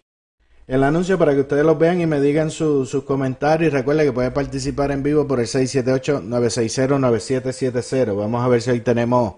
[0.67, 3.73] el anuncio para que ustedes lo vean y me digan sus comentarios.
[3.73, 8.17] Y recuerde que puede participar en vivo por el 678-960-9770.
[8.17, 9.35] Vamos a ver si hoy tenemos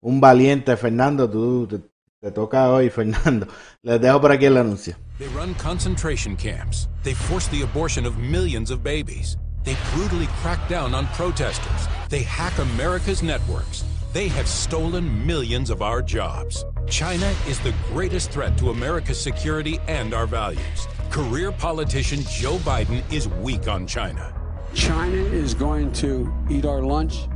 [0.00, 1.28] un valiente, Fernando.
[1.28, 1.82] Tú
[2.20, 3.48] te toca hoy, Fernando.
[3.82, 4.96] Les dejo por aquí el anuncio.
[5.18, 6.88] They run concentration camps.
[7.02, 9.36] They force the abortion of millions of babies.
[9.64, 11.88] They brutally crack down on protesters.
[12.08, 13.84] They hack America's networks.
[14.12, 16.64] They have stolen millions of our jobs.
[16.88, 20.86] China is the greatest threat to America's security and our values.
[21.10, 24.34] Career politician Joe Biden is weak on China.
[24.74, 27.26] China is going to eat our lunch?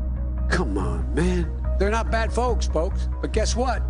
[0.50, 1.50] Come on, man.
[1.78, 3.08] They're not bad folks, folks.
[3.20, 3.82] But guess what?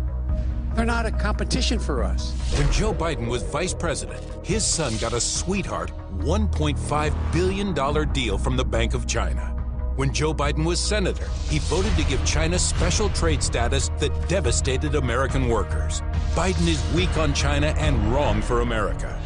[0.75, 2.31] They're not a competition for us.
[2.57, 8.55] When Joe Biden was vice president, his son got a sweetheart $1.5 billion deal from
[8.55, 9.58] the Bank of China.
[9.99, 14.95] When Joe Biden was senator, he voted to give China special trade status that devastated
[14.95, 15.99] American workers.
[16.35, 19.21] Biden is weak on China and wrong for America.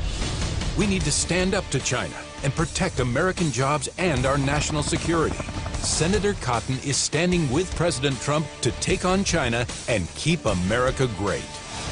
[0.75, 5.38] We need to stand up to China and protect American jobs and our national security.
[5.83, 11.45] Senator Cotton is standing with President Trump to take on China and keep America great.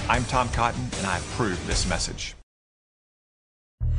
[0.10, 2.34] I'm Tom Cotton, and I approve this message.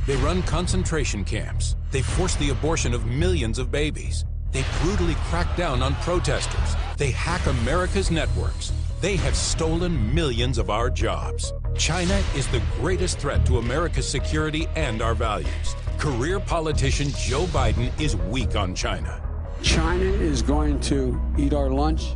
[0.09, 1.77] They run concentration camps.
[1.93, 4.25] They force the abortion of millions of babies.
[4.53, 6.77] They brutally crack down on protesters.
[6.99, 8.73] They hack America's networks.
[9.01, 11.53] They have stolen millions of our jobs.
[11.77, 15.75] China is the greatest threat to America's security and our values.
[15.97, 19.23] Career politician Joe Biden is weak on China.
[19.63, 22.15] China is going to eat our lunch?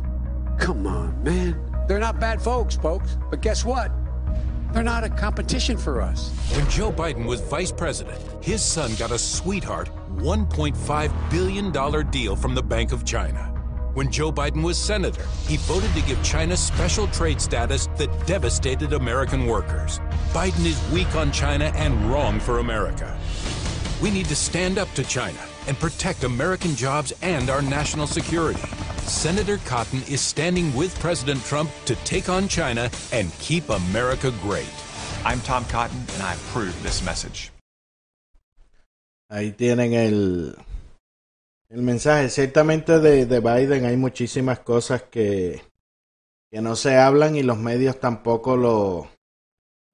[0.59, 1.59] Come on, man.
[1.87, 3.17] They're not bad folks, folks.
[3.31, 3.91] But guess what?
[4.73, 6.29] They're not a competition for us.
[6.55, 12.55] When Joe Biden was vice president, his son got a sweetheart $1.5 billion deal from
[12.55, 13.53] the Bank of China.
[13.93, 18.93] When Joe Biden was senator, he voted to give China special trade status that devastated
[18.93, 19.99] American workers.
[20.33, 23.19] Biden is weak on China and wrong for America.
[24.01, 28.61] We need to stand up to China and protect American jobs and our national security.
[29.07, 34.69] Senator Cotton is standing with President Trump to take on China and keep America great.
[35.25, 37.51] I'm Tom Cotton, and I approve this message.
[39.29, 40.55] Ahí tienen el,
[41.69, 42.29] el mensaje.
[42.29, 45.61] Ciertamente de, de Biden hay muchísimas cosas que,
[46.49, 49.09] que no se hablan y los medios tampoco lo,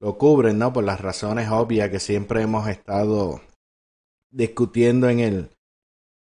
[0.00, 0.72] lo cubren, ¿no?
[0.72, 3.40] Por las razones obvias que siempre hemos estado
[4.30, 5.50] discutiendo en el,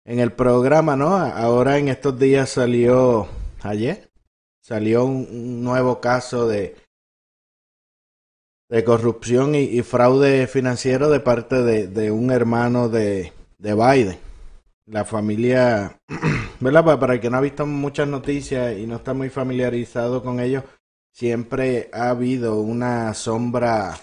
[0.05, 1.17] en el programa, ¿no?
[1.17, 3.29] Ahora en estos días salió,
[3.63, 4.11] ayer,
[4.61, 6.75] salió un, un nuevo caso de,
[8.69, 14.19] de corrupción y, fraude financiero de parte de, de un hermano de, de, Biden.
[14.87, 15.99] La familia,
[16.61, 16.99] ¿verdad?
[16.99, 20.65] Para el que no ha visto muchas noticias y no está muy familiarizado con ellos,
[21.13, 23.99] siempre ha habido una sombra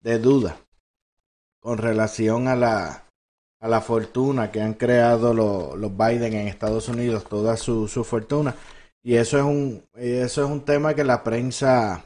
[0.00, 0.56] de duda
[1.60, 3.04] con relación a la,
[3.60, 8.02] a la fortuna que han creado lo, los Biden en Estados Unidos, toda su, su
[8.02, 8.54] fortuna.
[9.04, 12.04] Y eso es un, eso es un tema que la prensa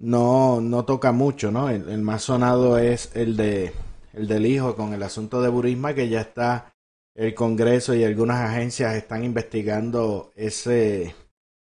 [0.00, 1.68] no, no toca mucho, ¿no?
[1.68, 3.72] El, más sonado es el de
[4.12, 6.74] el del hijo con el asunto de Burisma, que ya está
[7.14, 11.14] el Congreso y algunas agencias están investigando ese,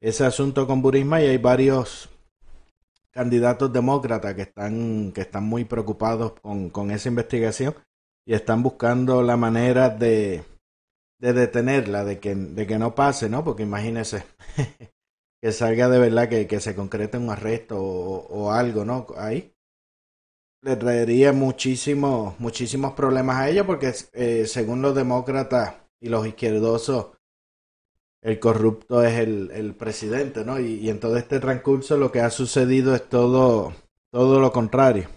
[0.00, 2.08] ese asunto con Burisma y hay varios
[3.10, 7.74] candidatos demócratas que están, que están muy preocupados con, con esa investigación
[8.24, 10.44] y están buscando la manera de,
[11.18, 13.44] de detenerla, de que, de que no pase, ¿no?
[13.44, 14.24] Porque imagínese
[15.40, 19.06] que salga de verdad, que, que se concrete un arresto o, o, algo, ¿no?
[19.16, 19.54] Ahí
[20.62, 27.08] le traería muchísimos, muchísimos problemas a ellos porque eh, según los demócratas y los izquierdosos,
[28.22, 30.60] el corrupto es el, el presidente, ¿no?
[30.60, 33.72] Y, y, en todo este transcurso lo que ha sucedido es todo,
[34.12, 35.08] todo lo contrario.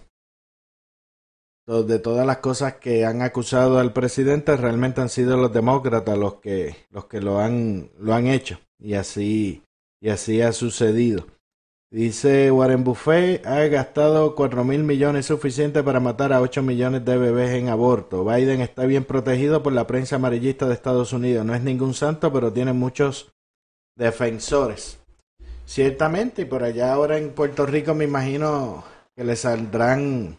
[1.66, 6.34] De todas las cosas que han acusado al presidente, realmente han sido los demócratas los
[6.34, 8.58] que, los que lo han, lo han hecho.
[8.78, 9.63] Y así,
[10.04, 11.26] y así ha sucedido.
[11.90, 17.16] Dice Warren Buffet ha gastado 4 mil millones suficiente para matar a 8 millones de
[17.16, 18.22] bebés en aborto.
[18.22, 21.46] Biden está bien protegido por la prensa amarillista de Estados Unidos.
[21.46, 23.32] No es ningún santo, pero tiene muchos
[23.96, 24.98] defensores.
[25.64, 28.84] Ciertamente, y por allá ahora en Puerto Rico me imagino
[29.16, 30.36] que le saldrán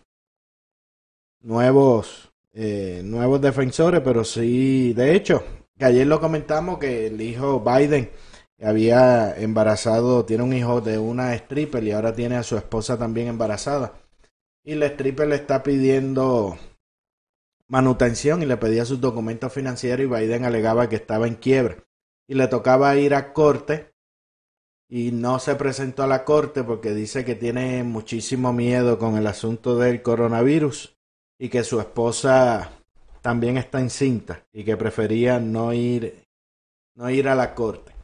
[1.42, 5.44] nuevos, eh, nuevos defensores, pero sí, de hecho,
[5.76, 8.12] que ayer lo comentamos que el hijo Biden
[8.62, 13.28] había embarazado, tiene un hijo de una stripper y ahora tiene a su esposa también
[13.28, 13.94] embarazada.
[14.64, 16.58] Y la stripper le está pidiendo
[17.68, 21.78] manutención y le pedía sus documentos financieros y Biden alegaba que estaba en quiebra.
[22.28, 23.94] Y le tocaba ir a corte
[24.88, 29.28] y no se presentó a la corte porque dice que tiene muchísimo miedo con el
[29.28, 30.98] asunto del coronavirus
[31.40, 32.72] y que su esposa
[33.22, 36.24] también está encinta y que prefería no ir
[36.96, 37.95] no ir a la corte.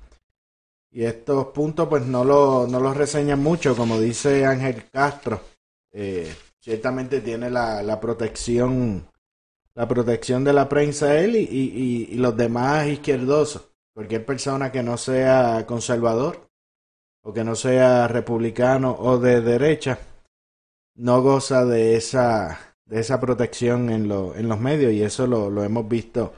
[0.92, 5.40] Y estos puntos pues no lo, no los reseñan mucho, como dice Ángel Castro.
[5.92, 9.08] Eh, ciertamente tiene la, la protección
[9.74, 13.70] la protección de la prensa él y, y, y, los demás izquierdosos.
[13.94, 16.50] Cualquier persona que no sea conservador
[17.24, 20.00] o que no sea republicano o de derecha
[20.96, 25.50] no goza de esa de esa protección en, lo, en los medios y eso lo,
[25.50, 26.34] lo hemos visto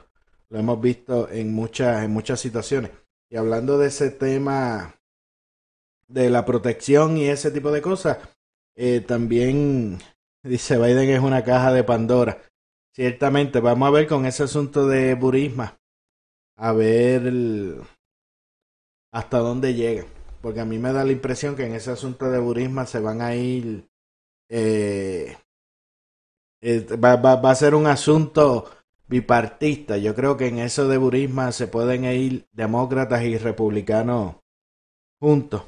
[0.50, 2.92] lo hemos visto en muchas en muchas situaciones.
[3.30, 4.96] Y hablando de ese tema
[6.08, 8.18] de la protección y ese tipo de cosas,
[8.76, 10.00] eh, también
[10.44, 12.42] dice Biden es una caja de Pandora.
[12.96, 15.80] Ciertamente, vamos a ver con ese asunto de Burisma,
[16.56, 17.24] a ver
[19.12, 20.06] hasta dónde llega.
[20.42, 23.22] Porque a mí me da la impresión que en ese asunto de Burisma se van
[23.22, 23.88] a ir.
[24.50, 25.36] Eh,
[26.62, 28.70] eh, va, va, va a ser un asunto
[29.08, 29.98] bipartista.
[29.98, 34.36] Yo creo que en eso de Burisma se pueden ir demócratas y republicanos
[35.20, 35.64] juntos,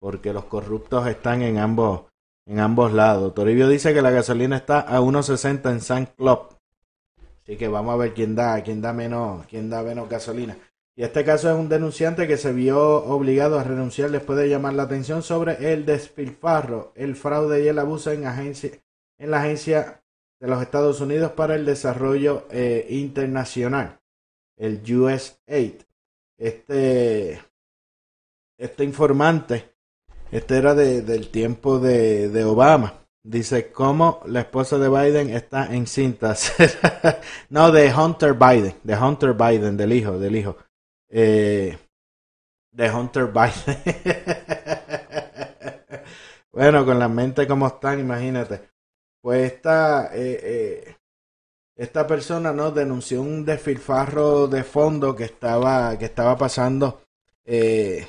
[0.00, 2.08] porque los corruptos están en ambos
[2.48, 3.34] en ambos lados.
[3.34, 6.56] Toribio dice que la gasolina está a 1.60 en San Club.
[7.42, 10.56] Así que vamos a ver quién da, quién da menos, quién da menos gasolina.
[10.96, 14.74] Y este caso es un denunciante que se vio obligado a renunciar después de llamar
[14.74, 18.70] la atención sobre el despilfarro, el fraude y el abuso en, agencia,
[19.18, 20.02] en la agencia
[20.40, 24.00] de los Estados Unidos para el Desarrollo eh, Internacional,
[24.56, 25.82] el USAID.
[26.38, 27.42] Este,
[28.56, 29.74] este informante,
[30.30, 33.04] este era de, del tiempo de, de Obama.
[33.24, 36.36] Dice cómo la esposa de Biden está encinta.
[37.50, 40.56] no, de Hunter Biden, de Hunter Biden, del hijo, del hijo.
[41.10, 41.76] Eh,
[42.70, 43.82] de Hunter Biden.
[46.52, 48.77] bueno, con la mente como están, imagínate
[49.20, 50.96] pues esta, eh, eh,
[51.76, 57.02] esta persona no denunció un desfilfarro de fondo que estaba, que estaba pasando
[57.44, 58.06] eh,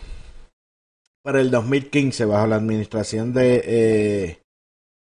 [1.22, 4.42] para el 2015 bajo la administración de,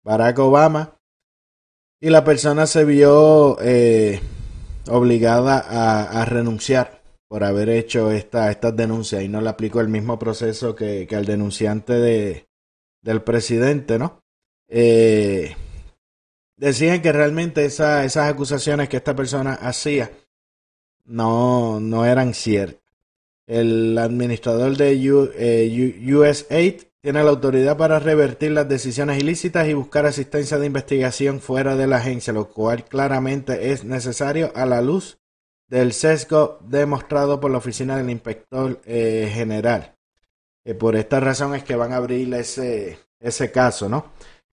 [0.04, 0.98] Barack Obama.
[2.00, 4.20] Y la persona se vio eh,
[4.88, 5.58] obligada
[6.20, 9.22] a, renunciar por haber hecho esta, estas denuncias.
[9.22, 12.48] Y no le aplicó el mismo proceso que, al denunciante de,
[13.02, 14.20] del presidente, ¿no?
[14.68, 15.54] Eh,
[16.62, 20.12] decían que realmente esas acusaciones que esta persona hacía
[21.04, 22.80] no, no eran ciertas.
[23.48, 30.06] El administrador de USAID eh, tiene la autoridad para revertir las decisiones ilícitas y buscar
[30.06, 35.18] asistencia de investigación fuera de la agencia, lo cual claramente es necesario a la luz
[35.66, 39.96] del sesgo demostrado por la oficina del inspector eh, general.
[40.64, 44.12] Eh, por esta razón es que van a abrir ese, ese caso, ¿no?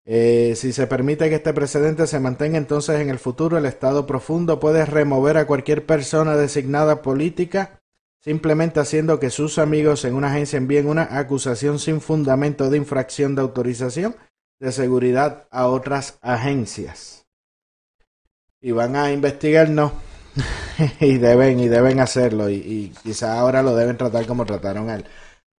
[0.07, 4.05] Eh, si se permite que este precedente se mantenga entonces en el futuro, el Estado
[4.05, 7.81] profundo puede remover a cualquier persona designada política
[8.25, 13.35] simplemente haciendo que sus amigos en una agencia envíen una acusación sin fundamento de infracción
[13.35, 14.15] de autorización
[14.59, 17.27] de seguridad a otras agencias.
[18.61, 19.91] Y van a investigarnos
[20.99, 25.05] y deben y deben hacerlo y, y quizá ahora lo deben tratar como trataron al,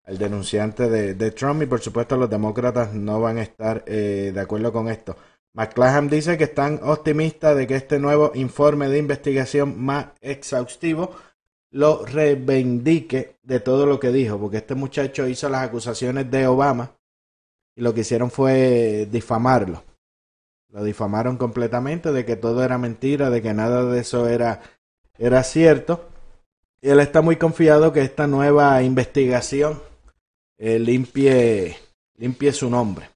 [0.05, 4.39] al denunciante de, Trump y por supuesto los demócratas no van a estar eh, de
[4.39, 5.17] acuerdo con esto.
[5.53, 11.11] McClellan dice que están optimistas de que este nuevo informe de investigación más exhaustivo
[11.71, 16.95] lo reivindique de todo lo que dijo, porque este muchacho hizo las acusaciones de Obama
[17.75, 19.83] y lo que hicieron fue difamarlo.
[20.69, 24.61] Lo difamaron completamente de que todo era mentira, de que nada de eso era,
[25.17, 26.09] era cierto.
[26.81, 29.81] Y él está muy confiado que esta nueva investigación
[30.57, 31.77] eh, limpie,
[32.17, 33.09] limpie su nombre.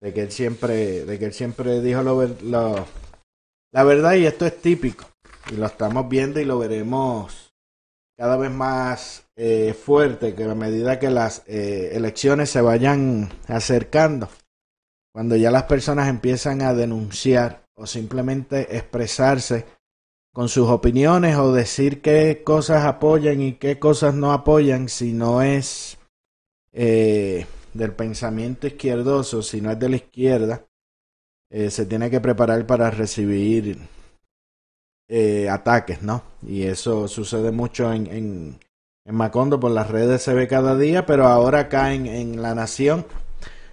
[0.00, 2.86] De que él siempre, de que él siempre dijo lo,
[3.72, 5.04] la verdad y esto es típico
[5.50, 7.52] y lo estamos viendo y lo veremos
[8.16, 14.28] cada vez más eh, fuerte que a medida que las eh, elecciones se vayan acercando,
[15.12, 19.66] cuando ya las personas empiezan a denunciar o simplemente expresarse
[20.38, 25.42] con sus opiniones o decir qué cosas apoyan y qué cosas no apoyan si no
[25.42, 25.98] es
[26.72, 30.64] eh, del pensamiento izquierdoso, si no es de la izquierda,
[31.50, 33.78] se tiene que preparar para recibir
[35.08, 36.22] eh, ataques, ¿no?
[36.46, 38.60] Y eso sucede mucho en, en,
[39.06, 42.54] en, Macondo, por las redes se ve cada día, pero ahora acá en, en la
[42.54, 43.04] nación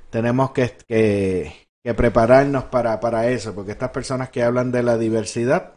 [0.10, 4.98] tenemos que, que, que prepararnos para, para, eso, porque estas personas que hablan de la
[4.98, 5.75] diversidad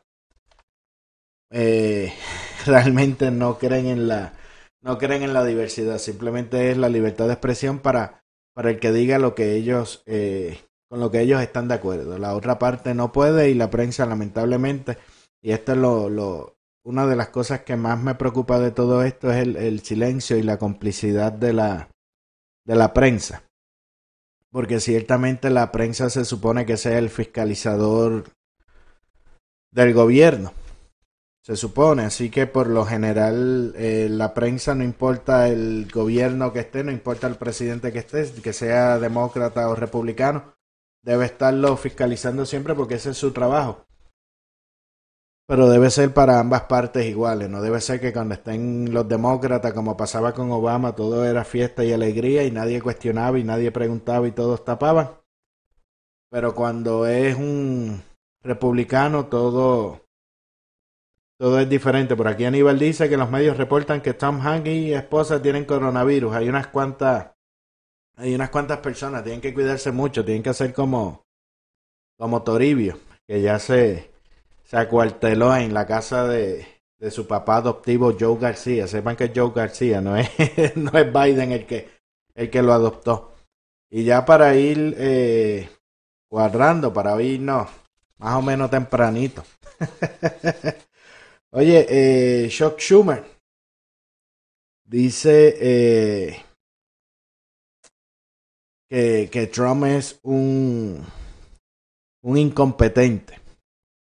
[1.51, 2.13] eh,
[2.67, 4.35] realmente no creen en la
[4.81, 8.23] no creen en la diversidad, simplemente es la libertad de expresión para,
[8.55, 12.17] para el que diga lo que ellos eh, con lo que ellos están de acuerdo.
[12.17, 14.97] La otra parte no puede y la prensa lamentablemente
[15.43, 19.03] y esto es lo, lo, una de las cosas que más me preocupa de todo
[19.03, 21.89] esto es el, el silencio y la complicidad de la,
[22.65, 23.43] de la prensa.
[24.51, 28.25] Porque ciertamente la prensa se supone que sea el fiscalizador
[29.71, 30.53] del gobierno.
[31.49, 36.59] Se supone, así que por lo general eh, la prensa no importa el gobierno que
[36.59, 40.53] esté, no importa el presidente que esté, que sea demócrata o republicano,
[41.03, 43.87] debe estarlo fiscalizando siempre porque ese es su trabajo.
[45.47, 49.73] Pero debe ser para ambas partes iguales, no debe ser que cuando estén los demócratas,
[49.73, 54.29] como pasaba con Obama, todo era fiesta y alegría y nadie cuestionaba y nadie preguntaba
[54.29, 55.13] y todos tapaban.
[56.31, 58.03] Pero cuando es un
[58.43, 60.08] republicano, todo,
[61.39, 62.17] todo es diferente.
[62.17, 66.35] Por aquí Aníbal dice que los medios reportan que Tom Hanks y esposa tienen coronavirus.
[66.35, 67.31] Hay unas cuantas,
[68.17, 71.25] hay unas cuantas personas, tienen que cuidarse mucho, tienen que hacer como,
[72.19, 74.11] como Toribio, que ya se,
[74.65, 76.67] se acuarteló en la casa de,
[76.99, 78.89] de su papá adoptivo Joe García.
[78.89, 80.29] Sepan que Joe García no es,
[80.77, 81.89] no es Biden el que,
[82.35, 83.35] el que lo adoptó.
[83.91, 85.71] Y ya para ir eh,
[86.29, 87.69] cuadrando, para irnos
[88.19, 89.45] más o menos tempranito.
[91.51, 93.25] Oye, eh, Shock Schumer
[94.85, 96.43] dice eh,
[98.89, 101.03] que, que Trump es un,
[102.23, 103.41] un incompetente.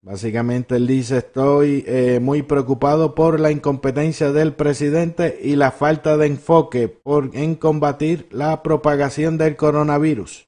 [0.03, 6.17] Básicamente él dice, estoy eh, muy preocupado por la incompetencia del presidente y la falta
[6.17, 10.47] de enfoque por, en combatir la propagación del coronavirus.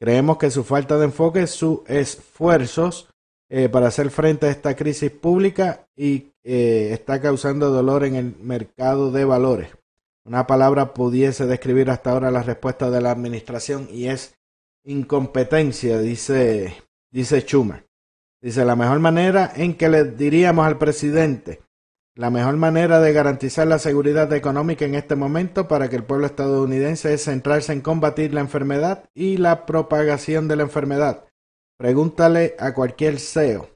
[0.00, 3.09] Creemos que su falta de enfoque, sus esfuerzos
[3.52, 8.36] eh, para hacer frente a esta crisis pública y eh, está causando dolor en el
[8.40, 9.70] mercado de valores.
[10.24, 14.38] Una palabra pudiese describir hasta ahora la respuesta de la administración y es
[14.84, 16.76] incompetencia, dice,
[17.10, 17.90] dice Schumer.
[18.40, 21.60] Dice, la mejor manera en que le diríamos al presidente
[22.14, 26.26] La mejor manera de garantizar la seguridad económica en este momento para que el pueblo
[26.26, 31.24] estadounidense es centrarse en combatir la enfermedad y la propagación de la enfermedad.
[31.80, 33.70] Pregúntale a cualquier CEO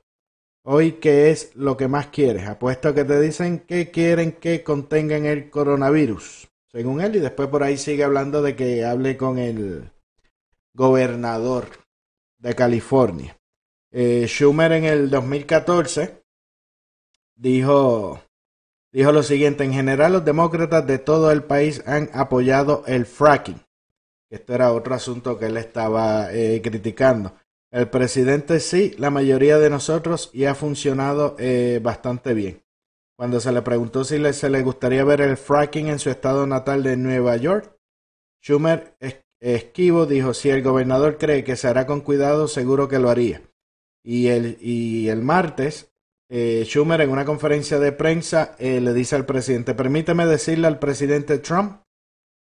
[0.62, 2.46] hoy qué es lo que más quieres.
[2.46, 7.62] Apuesto que te dicen que quieren que contengan el coronavirus, según él, y después por
[7.62, 9.90] ahí sigue hablando de que hable con el
[10.74, 11.68] gobernador
[12.36, 13.38] de California.
[13.90, 16.22] Eh, Schumer en el 2014
[17.36, 18.20] dijo,
[18.92, 23.62] dijo lo siguiente, en general los demócratas de todo el país han apoyado el fracking.
[24.28, 27.32] Esto era otro asunto que él estaba eh, criticando.
[27.74, 32.62] El presidente sí, la mayoría de nosotros, y ha funcionado eh, bastante bien.
[33.18, 36.46] Cuando se le preguntó si le, se le gustaría ver el fracking en su estado
[36.46, 37.76] natal de Nueva York,
[38.40, 38.96] Schumer
[39.40, 43.42] esquivo dijo, si el gobernador cree que se hará con cuidado, seguro que lo haría.
[44.04, 45.92] Y el, y el martes,
[46.30, 50.78] eh, Schumer en una conferencia de prensa eh, le dice al presidente, permíteme decirle al
[50.78, 51.82] presidente Trump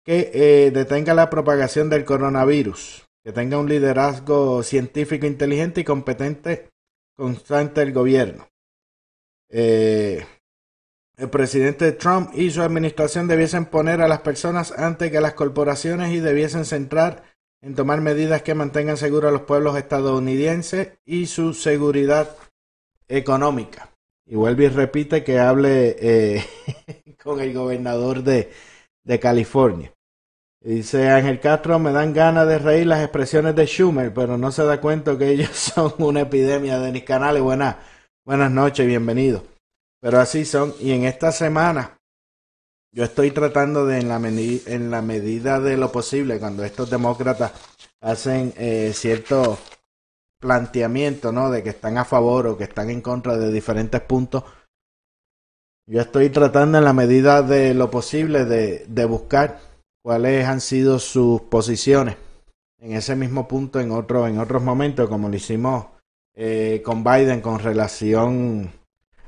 [0.05, 6.69] que eh, detenga la propagación del coronavirus, que tenga un liderazgo científico inteligente y competente
[7.13, 8.47] constante el gobierno.
[9.49, 10.23] el
[11.29, 16.13] presidente Trump y su administración debiesen poner a las personas antes que a las corporaciones
[16.13, 17.23] y debiesen centrar
[17.61, 22.33] en tomar medidas que mantengan seguros a los pueblos estadounidenses y su seguridad
[23.09, 23.89] económica.
[24.25, 26.45] Y vuelve y repite que hable eh,
[27.21, 28.53] con el gobernador de,
[29.03, 29.91] de California.
[30.67, 34.65] Dice Ángel Castro, me dan ganas de reír las expresiones de Schumer, pero no se
[34.65, 36.77] da cuenta que ellos son una epidemia.
[36.77, 37.77] Denis Canales, buenas,
[38.25, 39.45] buenas noches, bienvenido.
[40.01, 40.73] Pero así son.
[40.81, 41.97] Y en esta semana
[42.91, 47.53] yo estoy tratando de, en la, en la medida de lo posible, cuando estos demócratas
[48.01, 49.57] hacen eh, cierto
[50.37, 51.49] planteamiento, ¿no?
[51.49, 54.43] De que están a favor o que están en contra de diferentes puntos.
[55.89, 59.76] Yo estoy tratando en la medida de lo posible de, de buscar
[60.07, 62.15] cuáles han sido sus posiciones
[62.79, 65.87] en ese mismo punto en otro, en otros momentos, como lo hicimos
[66.33, 68.71] eh, con Biden con relación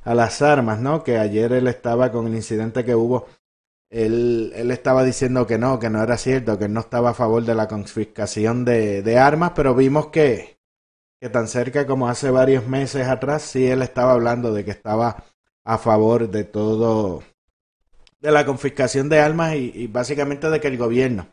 [0.06, 1.04] a las armas, ¿no?
[1.04, 3.26] Que ayer él estaba con el incidente que hubo
[3.90, 7.44] él, él, estaba diciendo que no, que no era cierto, que no estaba a favor
[7.44, 10.62] de la confiscación de, de, armas, pero vimos que,
[11.20, 15.26] que tan cerca como hace varios meses atrás, sí él estaba hablando de que estaba
[15.66, 17.22] a favor de todo,
[18.20, 21.28] de la confiscación de armas y, y básicamente de que el gobierno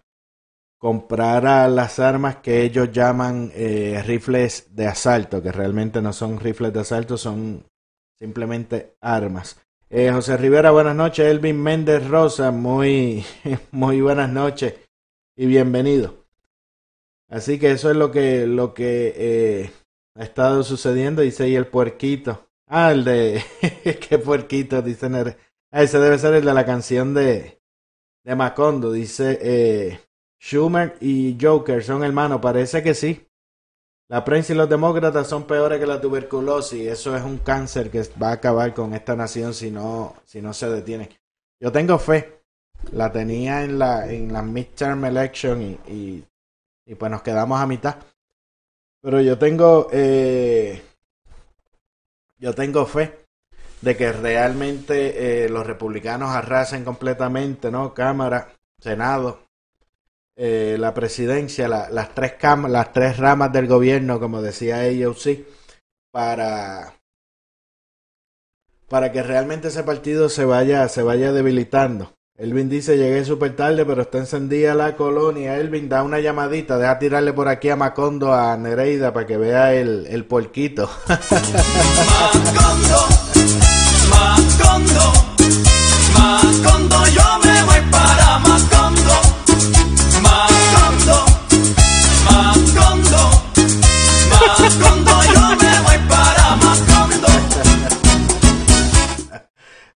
[0.79, 6.73] comprara las armas que ellos llaman eh, rifles de asalto, que realmente no son rifles
[6.73, 7.65] de asalto, son
[8.19, 9.59] simplemente armas.
[9.89, 11.27] Eh, José Rivera, buenas noches.
[11.27, 13.25] Elvin Méndez Rosa, muy,
[13.71, 14.75] muy buenas noches
[15.37, 16.27] y bienvenido.
[17.29, 19.71] Así que eso es lo que, lo que eh,
[20.15, 21.23] ha estado sucediendo.
[21.23, 22.49] Dice ahí el puerquito.
[22.69, 23.43] Ah, el de.
[24.09, 24.83] ¿Qué puerquito?
[24.83, 25.37] Dice Ah,
[25.83, 27.61] ese debe ser el de la canción de,
[28.25, 28.93] de Macondo.
[28.93, 30.01] Dice eh,
[30.41, 32.41] Schumer y Joker son hermanos.
[32.41, 33.29] Parece que sí.
[34.09, 36.87] La prensa y los demócratas son peores que la tuberculosis.
[36.87, 40.55] Eso es un cáncer que va a acabar con esta nación si no, si no
[40.55, 41.11] se detiene.
[41.61, 42.43] Yo tengo fe.
[42.93, 46.25] La tenía en la, en la midterm election y, y,
[46.85, 47.97] y pues nos quedamos a mitad.
[49.01, 50.83] Pero yo tengo, eh,
[52.39, 53.26] yo tengo fe
[53.81, 57.95] de que realmente eh, los republicanos arrasen completamente, ¿no?
[57.95, 59.41] Cámara, Senado,
[60.37, 64.83] eh, la presidencia, la, las, tres cam las tres ramas del gobierno, como decía
[65.17, 65.47] sí
[66.17, 66.95] para,
[68.89, 72.15] para que realmente ese partido se vaya, se vaya debilitando.
[72.39, 75.59] Elvin dice, llegué súper tarde, pero está encendida la colonia.
[75.59, 79.75] Elvin, da una llamadita, deja tirarle por aquí a Macondo, a Nereida, para que vea
[79.75, 80.91] el, el porquito.
[82.55, 83.16] Macondo,
[84.59, 85.13] Macondo,
[86.15, 89.17] Macondo, yo me voy para Macondo.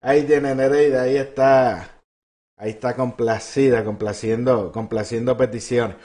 [0.03, 2.03] Ahí tiene Nereida, ahí está.
[2.57, 5.97] Ahí está complacida, complaciendo, complaciendo peticiones.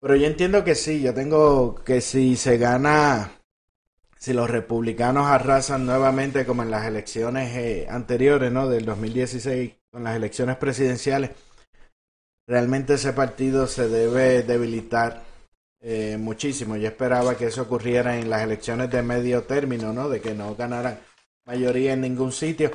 [0.00, 3.37] Pero yo entiendo que sí, yo tengo que si se gana,
[4.18, 8.68] si los republicanos arrasan nuevamente como en las elecciones eh, anteriores, ¿no?
[8.68, 11.30] Del 2016, con las elecciones presidenciales,
[12.46, 15.22] realmente ese partido se debe debilitar
[15.80, 16.76] eh, muchísimo.
[16.76, 20.08] Yo esperaba que eso ocurriera en las elecciones de medio término, ¿no?
[20.08, 20.98] De que no ganaran
[21.46, 22.70] mayoría en ningún sitio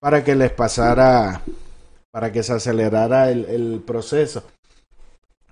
[0.00, 1.42] para que les pasara,
[2.10, 4.42] para que se acelerara el, el proceso.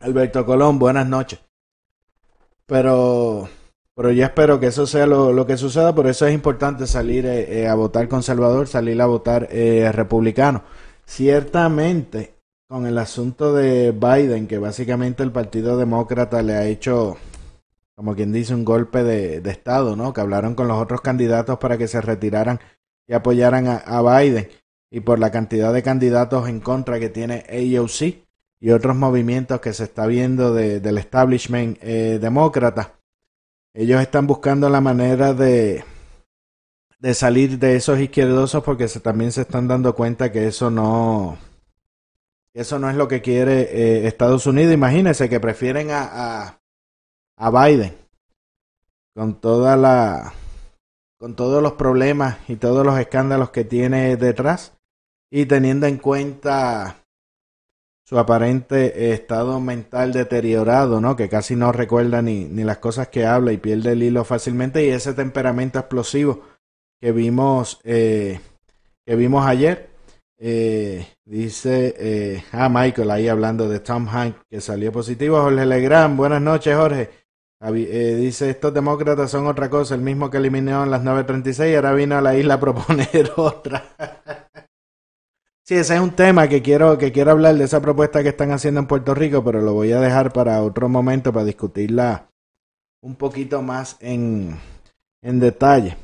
[0.00, 1.38] Alberto Colón, buenas noches.
[2.66, 3.48] Pero
[3.96, 7.62] pero yo espero que eso sea lo, que suceda, por eso es importante salir eh,
[7.62, 10.64] eh, a votar conservador, salir a votar eh, republicano.
[11.06, 12.34] Ciertamente,
[12.68, 17.16] con el asunto de Biden, que básicamente el Partido Demócrata le ha hecho,
[17.94, 20.12] como quien dice, un golpe de, Estado, ¿no?
[20.12, 22.60] Que hablaron con los otros candidatos para que se retiraran
[23.08, 24.48] y apoyaran a, Biden.
[24.90, 28.26] Y por la cantidad de candidatos en contra que tiene AOC
[28.60, 32.95] y otros movimientos que se está viendo del establishment demócrata
[33.76, 35.84] ellos están buscando la manera de,
[36.98, 41.36] de salir de esos izquierdosos porque también se están dando cuenta que eso no
[42.54, 44.72] eso no es lo que quiere eh, Estados Unidos.
[44.72, 46.58] Imagínense que prefieren a,
[47.36, 47.94] a, Biden
[49.14, 50.32] con toda la
[51.18, 54.72] con todos los problemas y todos los escándalos que tiene detrás
[55.30, 56.96] y teniendo en cuenta
[58.08, 61.16] su aparente estado mental deteriorado, ¿no?
[61.16, 64.86] Que casi no recuerda ni, ni las cosas que habla y pierde el hilo fácilmente
[64.86, 66.42] y ese temperamento explosivo
[67.00, 68.40] que vimos eh,
[69.04, 69.90] que vimos ayer.
[70.38, 75.40] Eh, dice, eh, ah, Michael ahí hablando de Tom Hanks que salió positivo.
[75.40, 77.10] Jorge Legrand, buenas noches, Jorge.
[77.72, 82.16] dice, estos demócratas son otra cosa, el mismo que eliminó en las 9.36 ahora vino
[82.16, 83.82] a la isla a proponer otra.
[85.68, 88.78] Sí, ese es un tema que quiero, que hablar de esa propuesta que están haciendo
[88.78, 92.30] en Puerto Rico, pero lo voy a dejar para otro momento para discutirla
[93.02, 94.56] un poquito más en,
[95.22, 95.96] en detalle.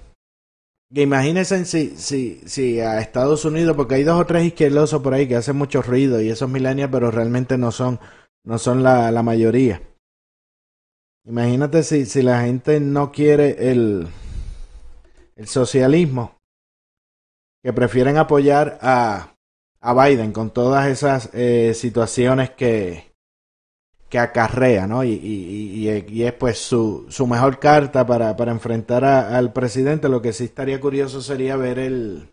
[0.93, 5.15] Que imagínense si, si, si a Estados Unidos, porque hay dos o tres izquierdosos por
[5.15, 8.01] ahí que hacen mucho ruido y esos milenios, pero realmente no son,
[8.43, 9.81] no son la, la mayoría.
[11.25, 14.09] Imagínate si, si la gente no quiere el,
[15.37, 16.37] el socialismo,
[17.63, 19.32] que prefieren apoyar a,
[19.83, 23.13] a Biden con todas esas eh, situaciones que,
[24.09, 25.03] que acarrea, ¿no?
[25.03, 30.09] Y, y, y, es pues su, su mejor carta para, para enfrentar al presidente.
[30.09, 32.33] Lo que sí estaría curioso sería ver el,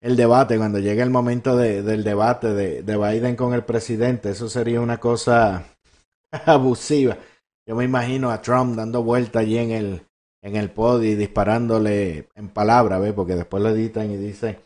[0.00, 4.30] el debate, cuando llegue el momento de, del debate de, de Biden con el presidente.
[4.30, 5.64] Eso sería una cosa
[6.46, 7.18] abusiva.
[7.66, 10.02] Yo me imagino a Trump dando vuelta allí en el,
[10.42, 13.14] en el podio y disparándole en palabras, ¿ves?
[13.14, 14.58] Porque después lo editan y dicen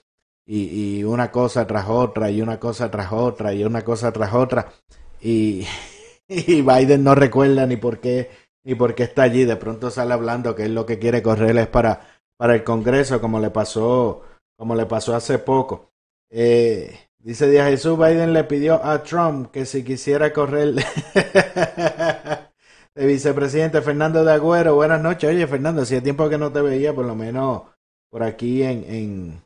[0.52, 4.34] y, y, una cosa tras otra y una cosa tras otra y una cosa tras
[4.34, 4.72] otra
[5.20, 5.64] y,
[6.28, 8.30] y Biden no recuerda ni por qué
[8.64, 9.44] ni por qué está allí.
[9.44, 12.00] De pronto sale hablando que él lo que quiere correr es para
[12.36, 14.22] para el Congreso como le pasó
[14.56, 15.92] como le pasó hace poco.
[16.30, 20.74] Eh, dice Díaz Jesús Biden le pidió a Trump que si quisiera correr
[22.94, 25.30] de vicepresidente Fernando de Agüero buenas noches.
[25.30, 27.62] Oye Fernando hacía tiempo que no te veía por lo menos
[28.10, 29.42] por aquí en, en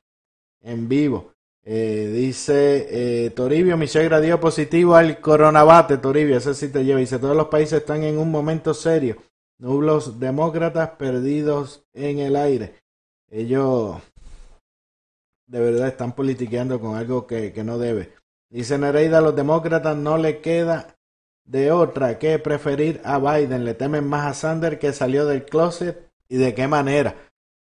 [0.64, 1.32] en vivo.
[1.66, 7.00] Eh, dice eh, Toribio, mi suegra dio positivo al coronabate, Toribio, ese sí te lleva.
[7.00, 9.16] Dice, todos los países están en un momento serio.
[9.58, 12.74] Nublos demócratas perdidos en el aire.
[13.30, 13.96] Ellos
[15.46, 18.12] de verdad están politiqueando con algo que, que no debe.
[18.50, 20.96] Dice Nereida, a los demócratas no le queda
[21.44, 23.64] de otra que preferir a Biden.
[23.64, 27.16] Le temen más a Sanders que salió del closet y de qué manera.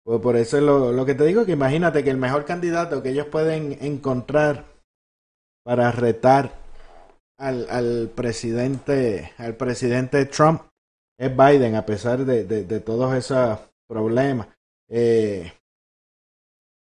[0.09, 3.09] Pues por eso es lo, que te digo, que imagínate que el mejor candidato que
[3.09, 4.65] ellos pueden encontrar
[5.63, 6.51] para retar
[7.37, 10.63] al, al presidente, al presidente Trump
[11.15, 14.47] es Biden, a pesar de, de, todos esos problemas.
[14.89, 15.53] Eh,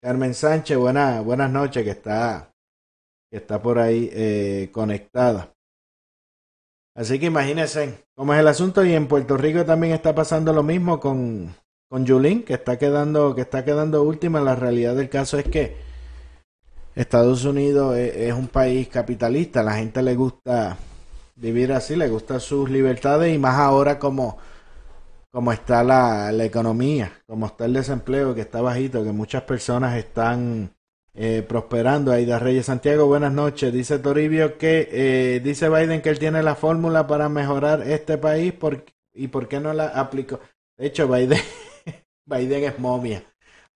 [0.02, 2.52] Carmen Sánchez, buena, buenas noches, que está,
[3.30, 5.54] que está por ahí eh, conectada.
[6.96, 10.64] Así que imagínense cómo es el asunto y en Puerto Rico también está pasando lo
[10.64, 11.54] mismo con,
[11.92, 14.40] con Yulín, que está quedando, que está quedando última.
[14.40, 15.76] La realidad del caso es que
[16.94, 20.78] Estados Unidos es, un país capitalista, la gente le gusta
[21.36, 24.38] vivir así, le gusta sus libertades y más ahora como,
[25.30, 29.94] como está la, la economía, como está el desempleo que está bajito, que muchas personas
[29.98, 30.74] están
[31.12, 32.10] eh, prosperando.
[32.10, 33.70] Aida Reyes Santiago, buenas noches.
[33.70, 38.54] Dice Toribio que eh, dice Biden que él tiene la fórmula para mejorar este país
[39.12, 40.40] y por qué no la aplicó.
[40.78, 41.38] De hecho, Biden
[42.24, 43.24] Biden es momia.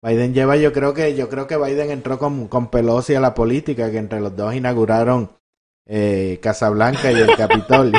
[0.03, 3.35] Biden lleva, yo creo que, yo creo que Biden entró con, con Pelosi a la
[3.35, 5.31] política, que entre los dos inauguraron
[5.87, 7.99] eh, Casablanca y el Capitolio.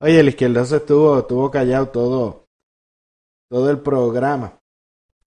[0.00, 2.48] Oye, el izquierdoso estuvo, estuvo callado todo,
[3.48, 4.60] todo el programa.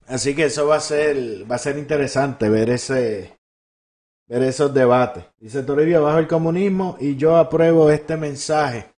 [0.08, 3.38] Así que eso va a ser, va a ser interesante ver ese,
[4.28, 5.26] ver esos debates.
[5.40, 8.93] Dice Toribio, bajo el comunismo y yo apruebo este mensaje.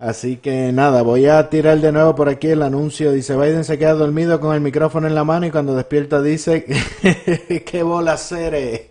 [0.00, 3.12] Así que nada, voy a tirar de nuevo por aquí el anuncio.
[3.12, 6.64] Dice Biden se queda dormido con el micrófono en la mano y cuando despierta dice
[7.66, 8.88] qué bola seré.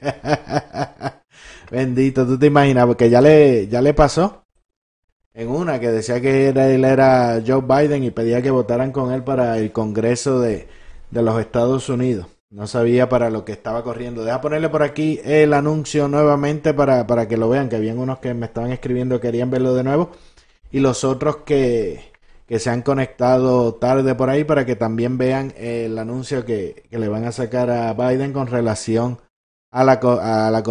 [1.71, 4.45] Bendito, tú te imaginas, porque ya le, ya le pasó.
[5.33, 9.11] en una que decía que era, él era Joe Biden y pedía que votaran con
[9.11, 10.67] él para el Congreso de,
[11.09, 12.27] de los Estados Unidos.
[12.51, 14.23] No sabía para lo que estaba corriendo.
[14.23, 18.19] Deja ponerle por aquí el anuncio nuevamente para, para que lo vean, que habían unos
[18.19, 20.11] que me estaban escribiendo querían verlo de nuevo
[20.71, 22.11] y los otros que,
[22.47, 26.99] que se han conectado tarde por ahí para que también vean el anuncio que, que
[26.99, 29.19] le van a sacar a Biden con relación
[29.71, 30.63] a la, a la,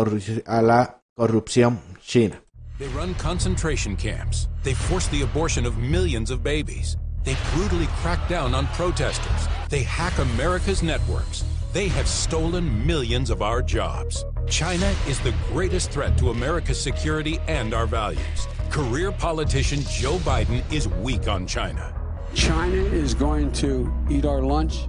[0.46, 2.40] a la corrupción china.
[2.78, 4.48] They run concentration camps.
[4.62, 6.96] They force the abortion of millions of babies.
[7.24, 9.48] They brutally crack down on protesters.
[9.68, 11.44] They hack America's networks.
[11.72, 14.24] They have stolen millions of our jobs.
[14.48, 18.46] China is the greatest threat to America's security and our values.
[18.70, 21.94] Career politician Joe Biden is weak on China.
[22.34, 24.88] China is going to eat our lunch?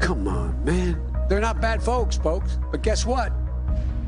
[0.00, 1.00] Come on, man.
[1.28, 2.58] They're not bad folks, folks.
[2.72, 3.32] But guess what?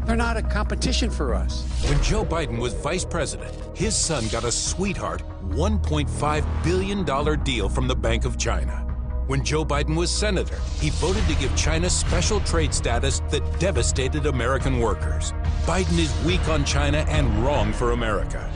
[0.05, 1.62] They're not a competition for us.
[1.89, 7.87] When Joe Biden was vice president, his son got a sweetheart $1.5 billion deal from
[7.87, 8.81] the Bank of China.
[9.29, 14.27] When Joe Biden was senator, he voted to give China special trade status that devastated
[14.27, 15.33] American workers.
[15.65, 18.53] Biden is weak on China and wrong for America.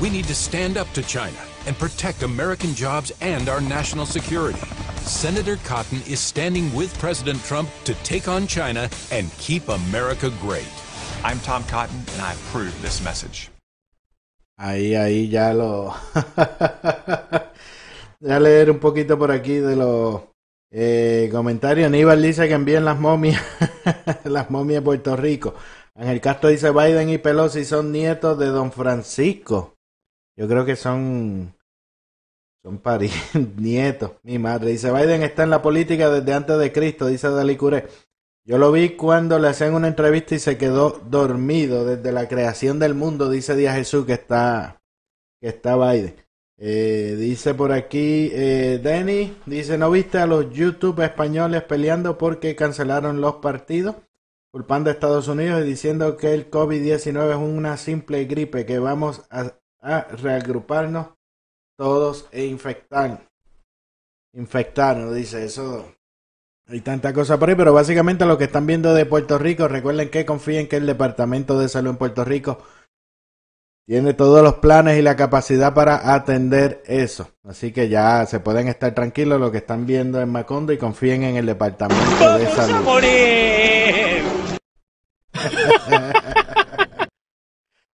[0.00, 1.36] We need to stand up to China
[1.66, 4.58] and protect American jobs and our national security.
[5.04, 10.72] Senator Cotton is standing with President Trump to take on China and keep America great.
[11.22, 13.50] I'm Tom Cotton, and I approve this message.
[14.58, 15.94] Ahí, ahí ya lo.
[18.20, 20.22] ya leer un poquito por aquí de los
[20.70, 21.88] eh, comentarios.
[21.88, 23.42] Aníbal dice que envíen las momias,
[24.24, 25.54] las momias de Puerto Rico.
[25.94, 29.74] Ángel Castro dice Biden y Pelosi son nietos de Don Francisco.
[30.40, 31.54] Yo creo que son
[32.64, 32.80] son
[33.56, 34.12] nietos.
[34.22, 37.88] Mi madre dice, Biden está en la política desde antes de Cristo, dice Dalí Curé.
[38.46, 42.78] Yo lo vi cuando le hacían una entrevista y se quedó dormido desde la creación
[42.78, 44.80] del mundo, dice Díaz Jesús que está,
[45.42, 46.14] que está Biden.
[46.56, 52.56] Eh, dice por aquí, eh, Denny, dice, ¿no viste a los YouTube españoles peleando porque
[52.56, 53.96] cancelaron los partidos?
[54.50, 59.26] Culpando a Estados Unidos y diciendo que el COVID-19 es una simple gripe, que vamos
[59.30, 61.08] a a reagruparnos
[61.76, 63.26] todos e infectar.
[64.34, 65.94] Infectarnos, dice eso.
[66.68, 70.08] Hay tanta cosa por ahí, pero básicamente lo que están viendo de Puerto Rico, recuerden
[70.08, 72.58] que confíen que el Departamento de Salud en Puerto Rico
[73.86, 77.28] tiene todos los planes y la capacidad para atender eso.
[77.42, 81.24] Así que ya se pueden estar tranquilos lo que están viendo en Macondo y confíen
[81.24, 82.86] en el Departamento de Salud.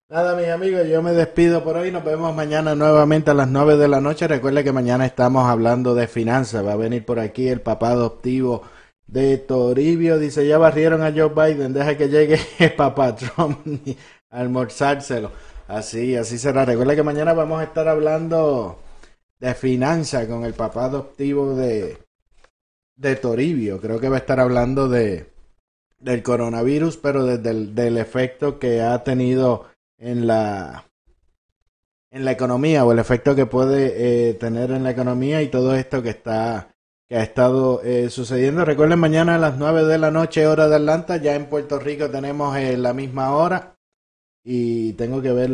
[0.09, 1.91] Nada, mis amigos, yo me despido por hoy.
[1.91, 4.25] Nos vemos mañana nuevamente a las 9 de la noche.
[4.25, 6.65] Recuerde que mañana estamos hablando de finanzas.
[6.65, 8.61] Va a venir por aquí el papá adoptivo
[9.05, 10.17] de Toribio.
[10.17, 11.73] Dice, ya barrieron a Joe Biden.
[11.73, 13.59] Deja que llegue el papá Trump
[14.29, 15.33] a almorzárselo.
[15.67, 16.63] Así, así será.
[16.63, 18.79] Recuerde que mañana vamos a estar hablando
[19.41, 21.97] de finanzas con el papá adoptivo de,
[22.95, 23.81] de Toribio.
[23.81, 25.29] Creo que va a estar hablando de
[25.99, 29.65] del coronavirus, pero desde el del efecto que ha tenido
[29.97, 30.85] en la
[32.11, 35.75] en la economía o el efecto que puede eh, tener en la economía y todo
[35.75, 36.69] esto que está
[37.09, 38.65] que ha estado eh, sucediendo.
[38.65, 42.09] Recuerden mañana a las 9 de la noche hora de Atlanta, ya en Puerto Rico
[42.09, 43.77] tenemos eh, la misma hora
[44.43, 45.49] y tengo que ver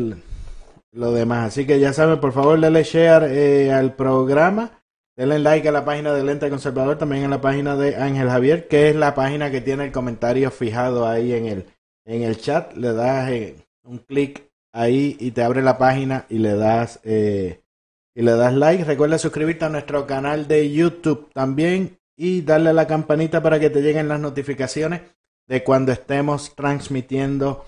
[0.92, 1.50] lo demás.
[1.50, 4.80] Así que ya saben, por favor, denle share al programa.
[5.16, 8.68] Denle like a la página de Lente Conservador, también en la página de Ángel Javier,
[8.68, 11.68] que es la página que tiene el comentario fijado ahí en el,
[12.06, 12.74] en el chat.
[12.74, 13.30] Le das
[13.84, 17.62] un clic ahí y te abre la página y le das eh,
[18.16, 18.84] y le das like.
[18.84, 23.70] Recuerda suscribirte a nuestro canal de YouTube también y darle a la campanita para que
[23.70, 25.02] te lleguen las notificaciones
[25.48, 27.66] de cuando estemos transmitiendo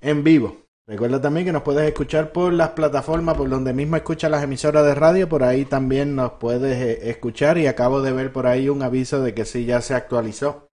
[0.00, 0.68] en vivo.
[0.86, 4.86] Recuerda también que nos puedes escuchar por las plataformas por donde mismo escuchas las emisoras
[4.86, 8.70] de radio, por ahí también nos puedes eh, escuchar y acabo de ver por ahí
[8.70, 10.70] un aviso de que sí ya se actualizó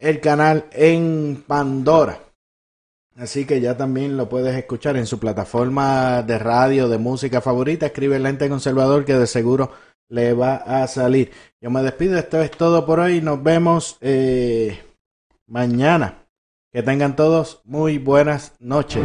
[0.00, 2.18] el canal en Pandora.
[3.16, 7.86] Así que ya también lo puedes escuchar en su plataforma de radio, de música favorita.
[7.86, 9.70] Escribe Lente Conservador que de seguro
[10.08, 11.30] le va a salir.
[11.60, 13.20] Yo me despido, esto es todo por hoy.
[13.20, 14.82] Nos vemos eh,
[15.46, 16.26] mañana.
[16.72, 19.04] Que tengan todos muy buenas noches.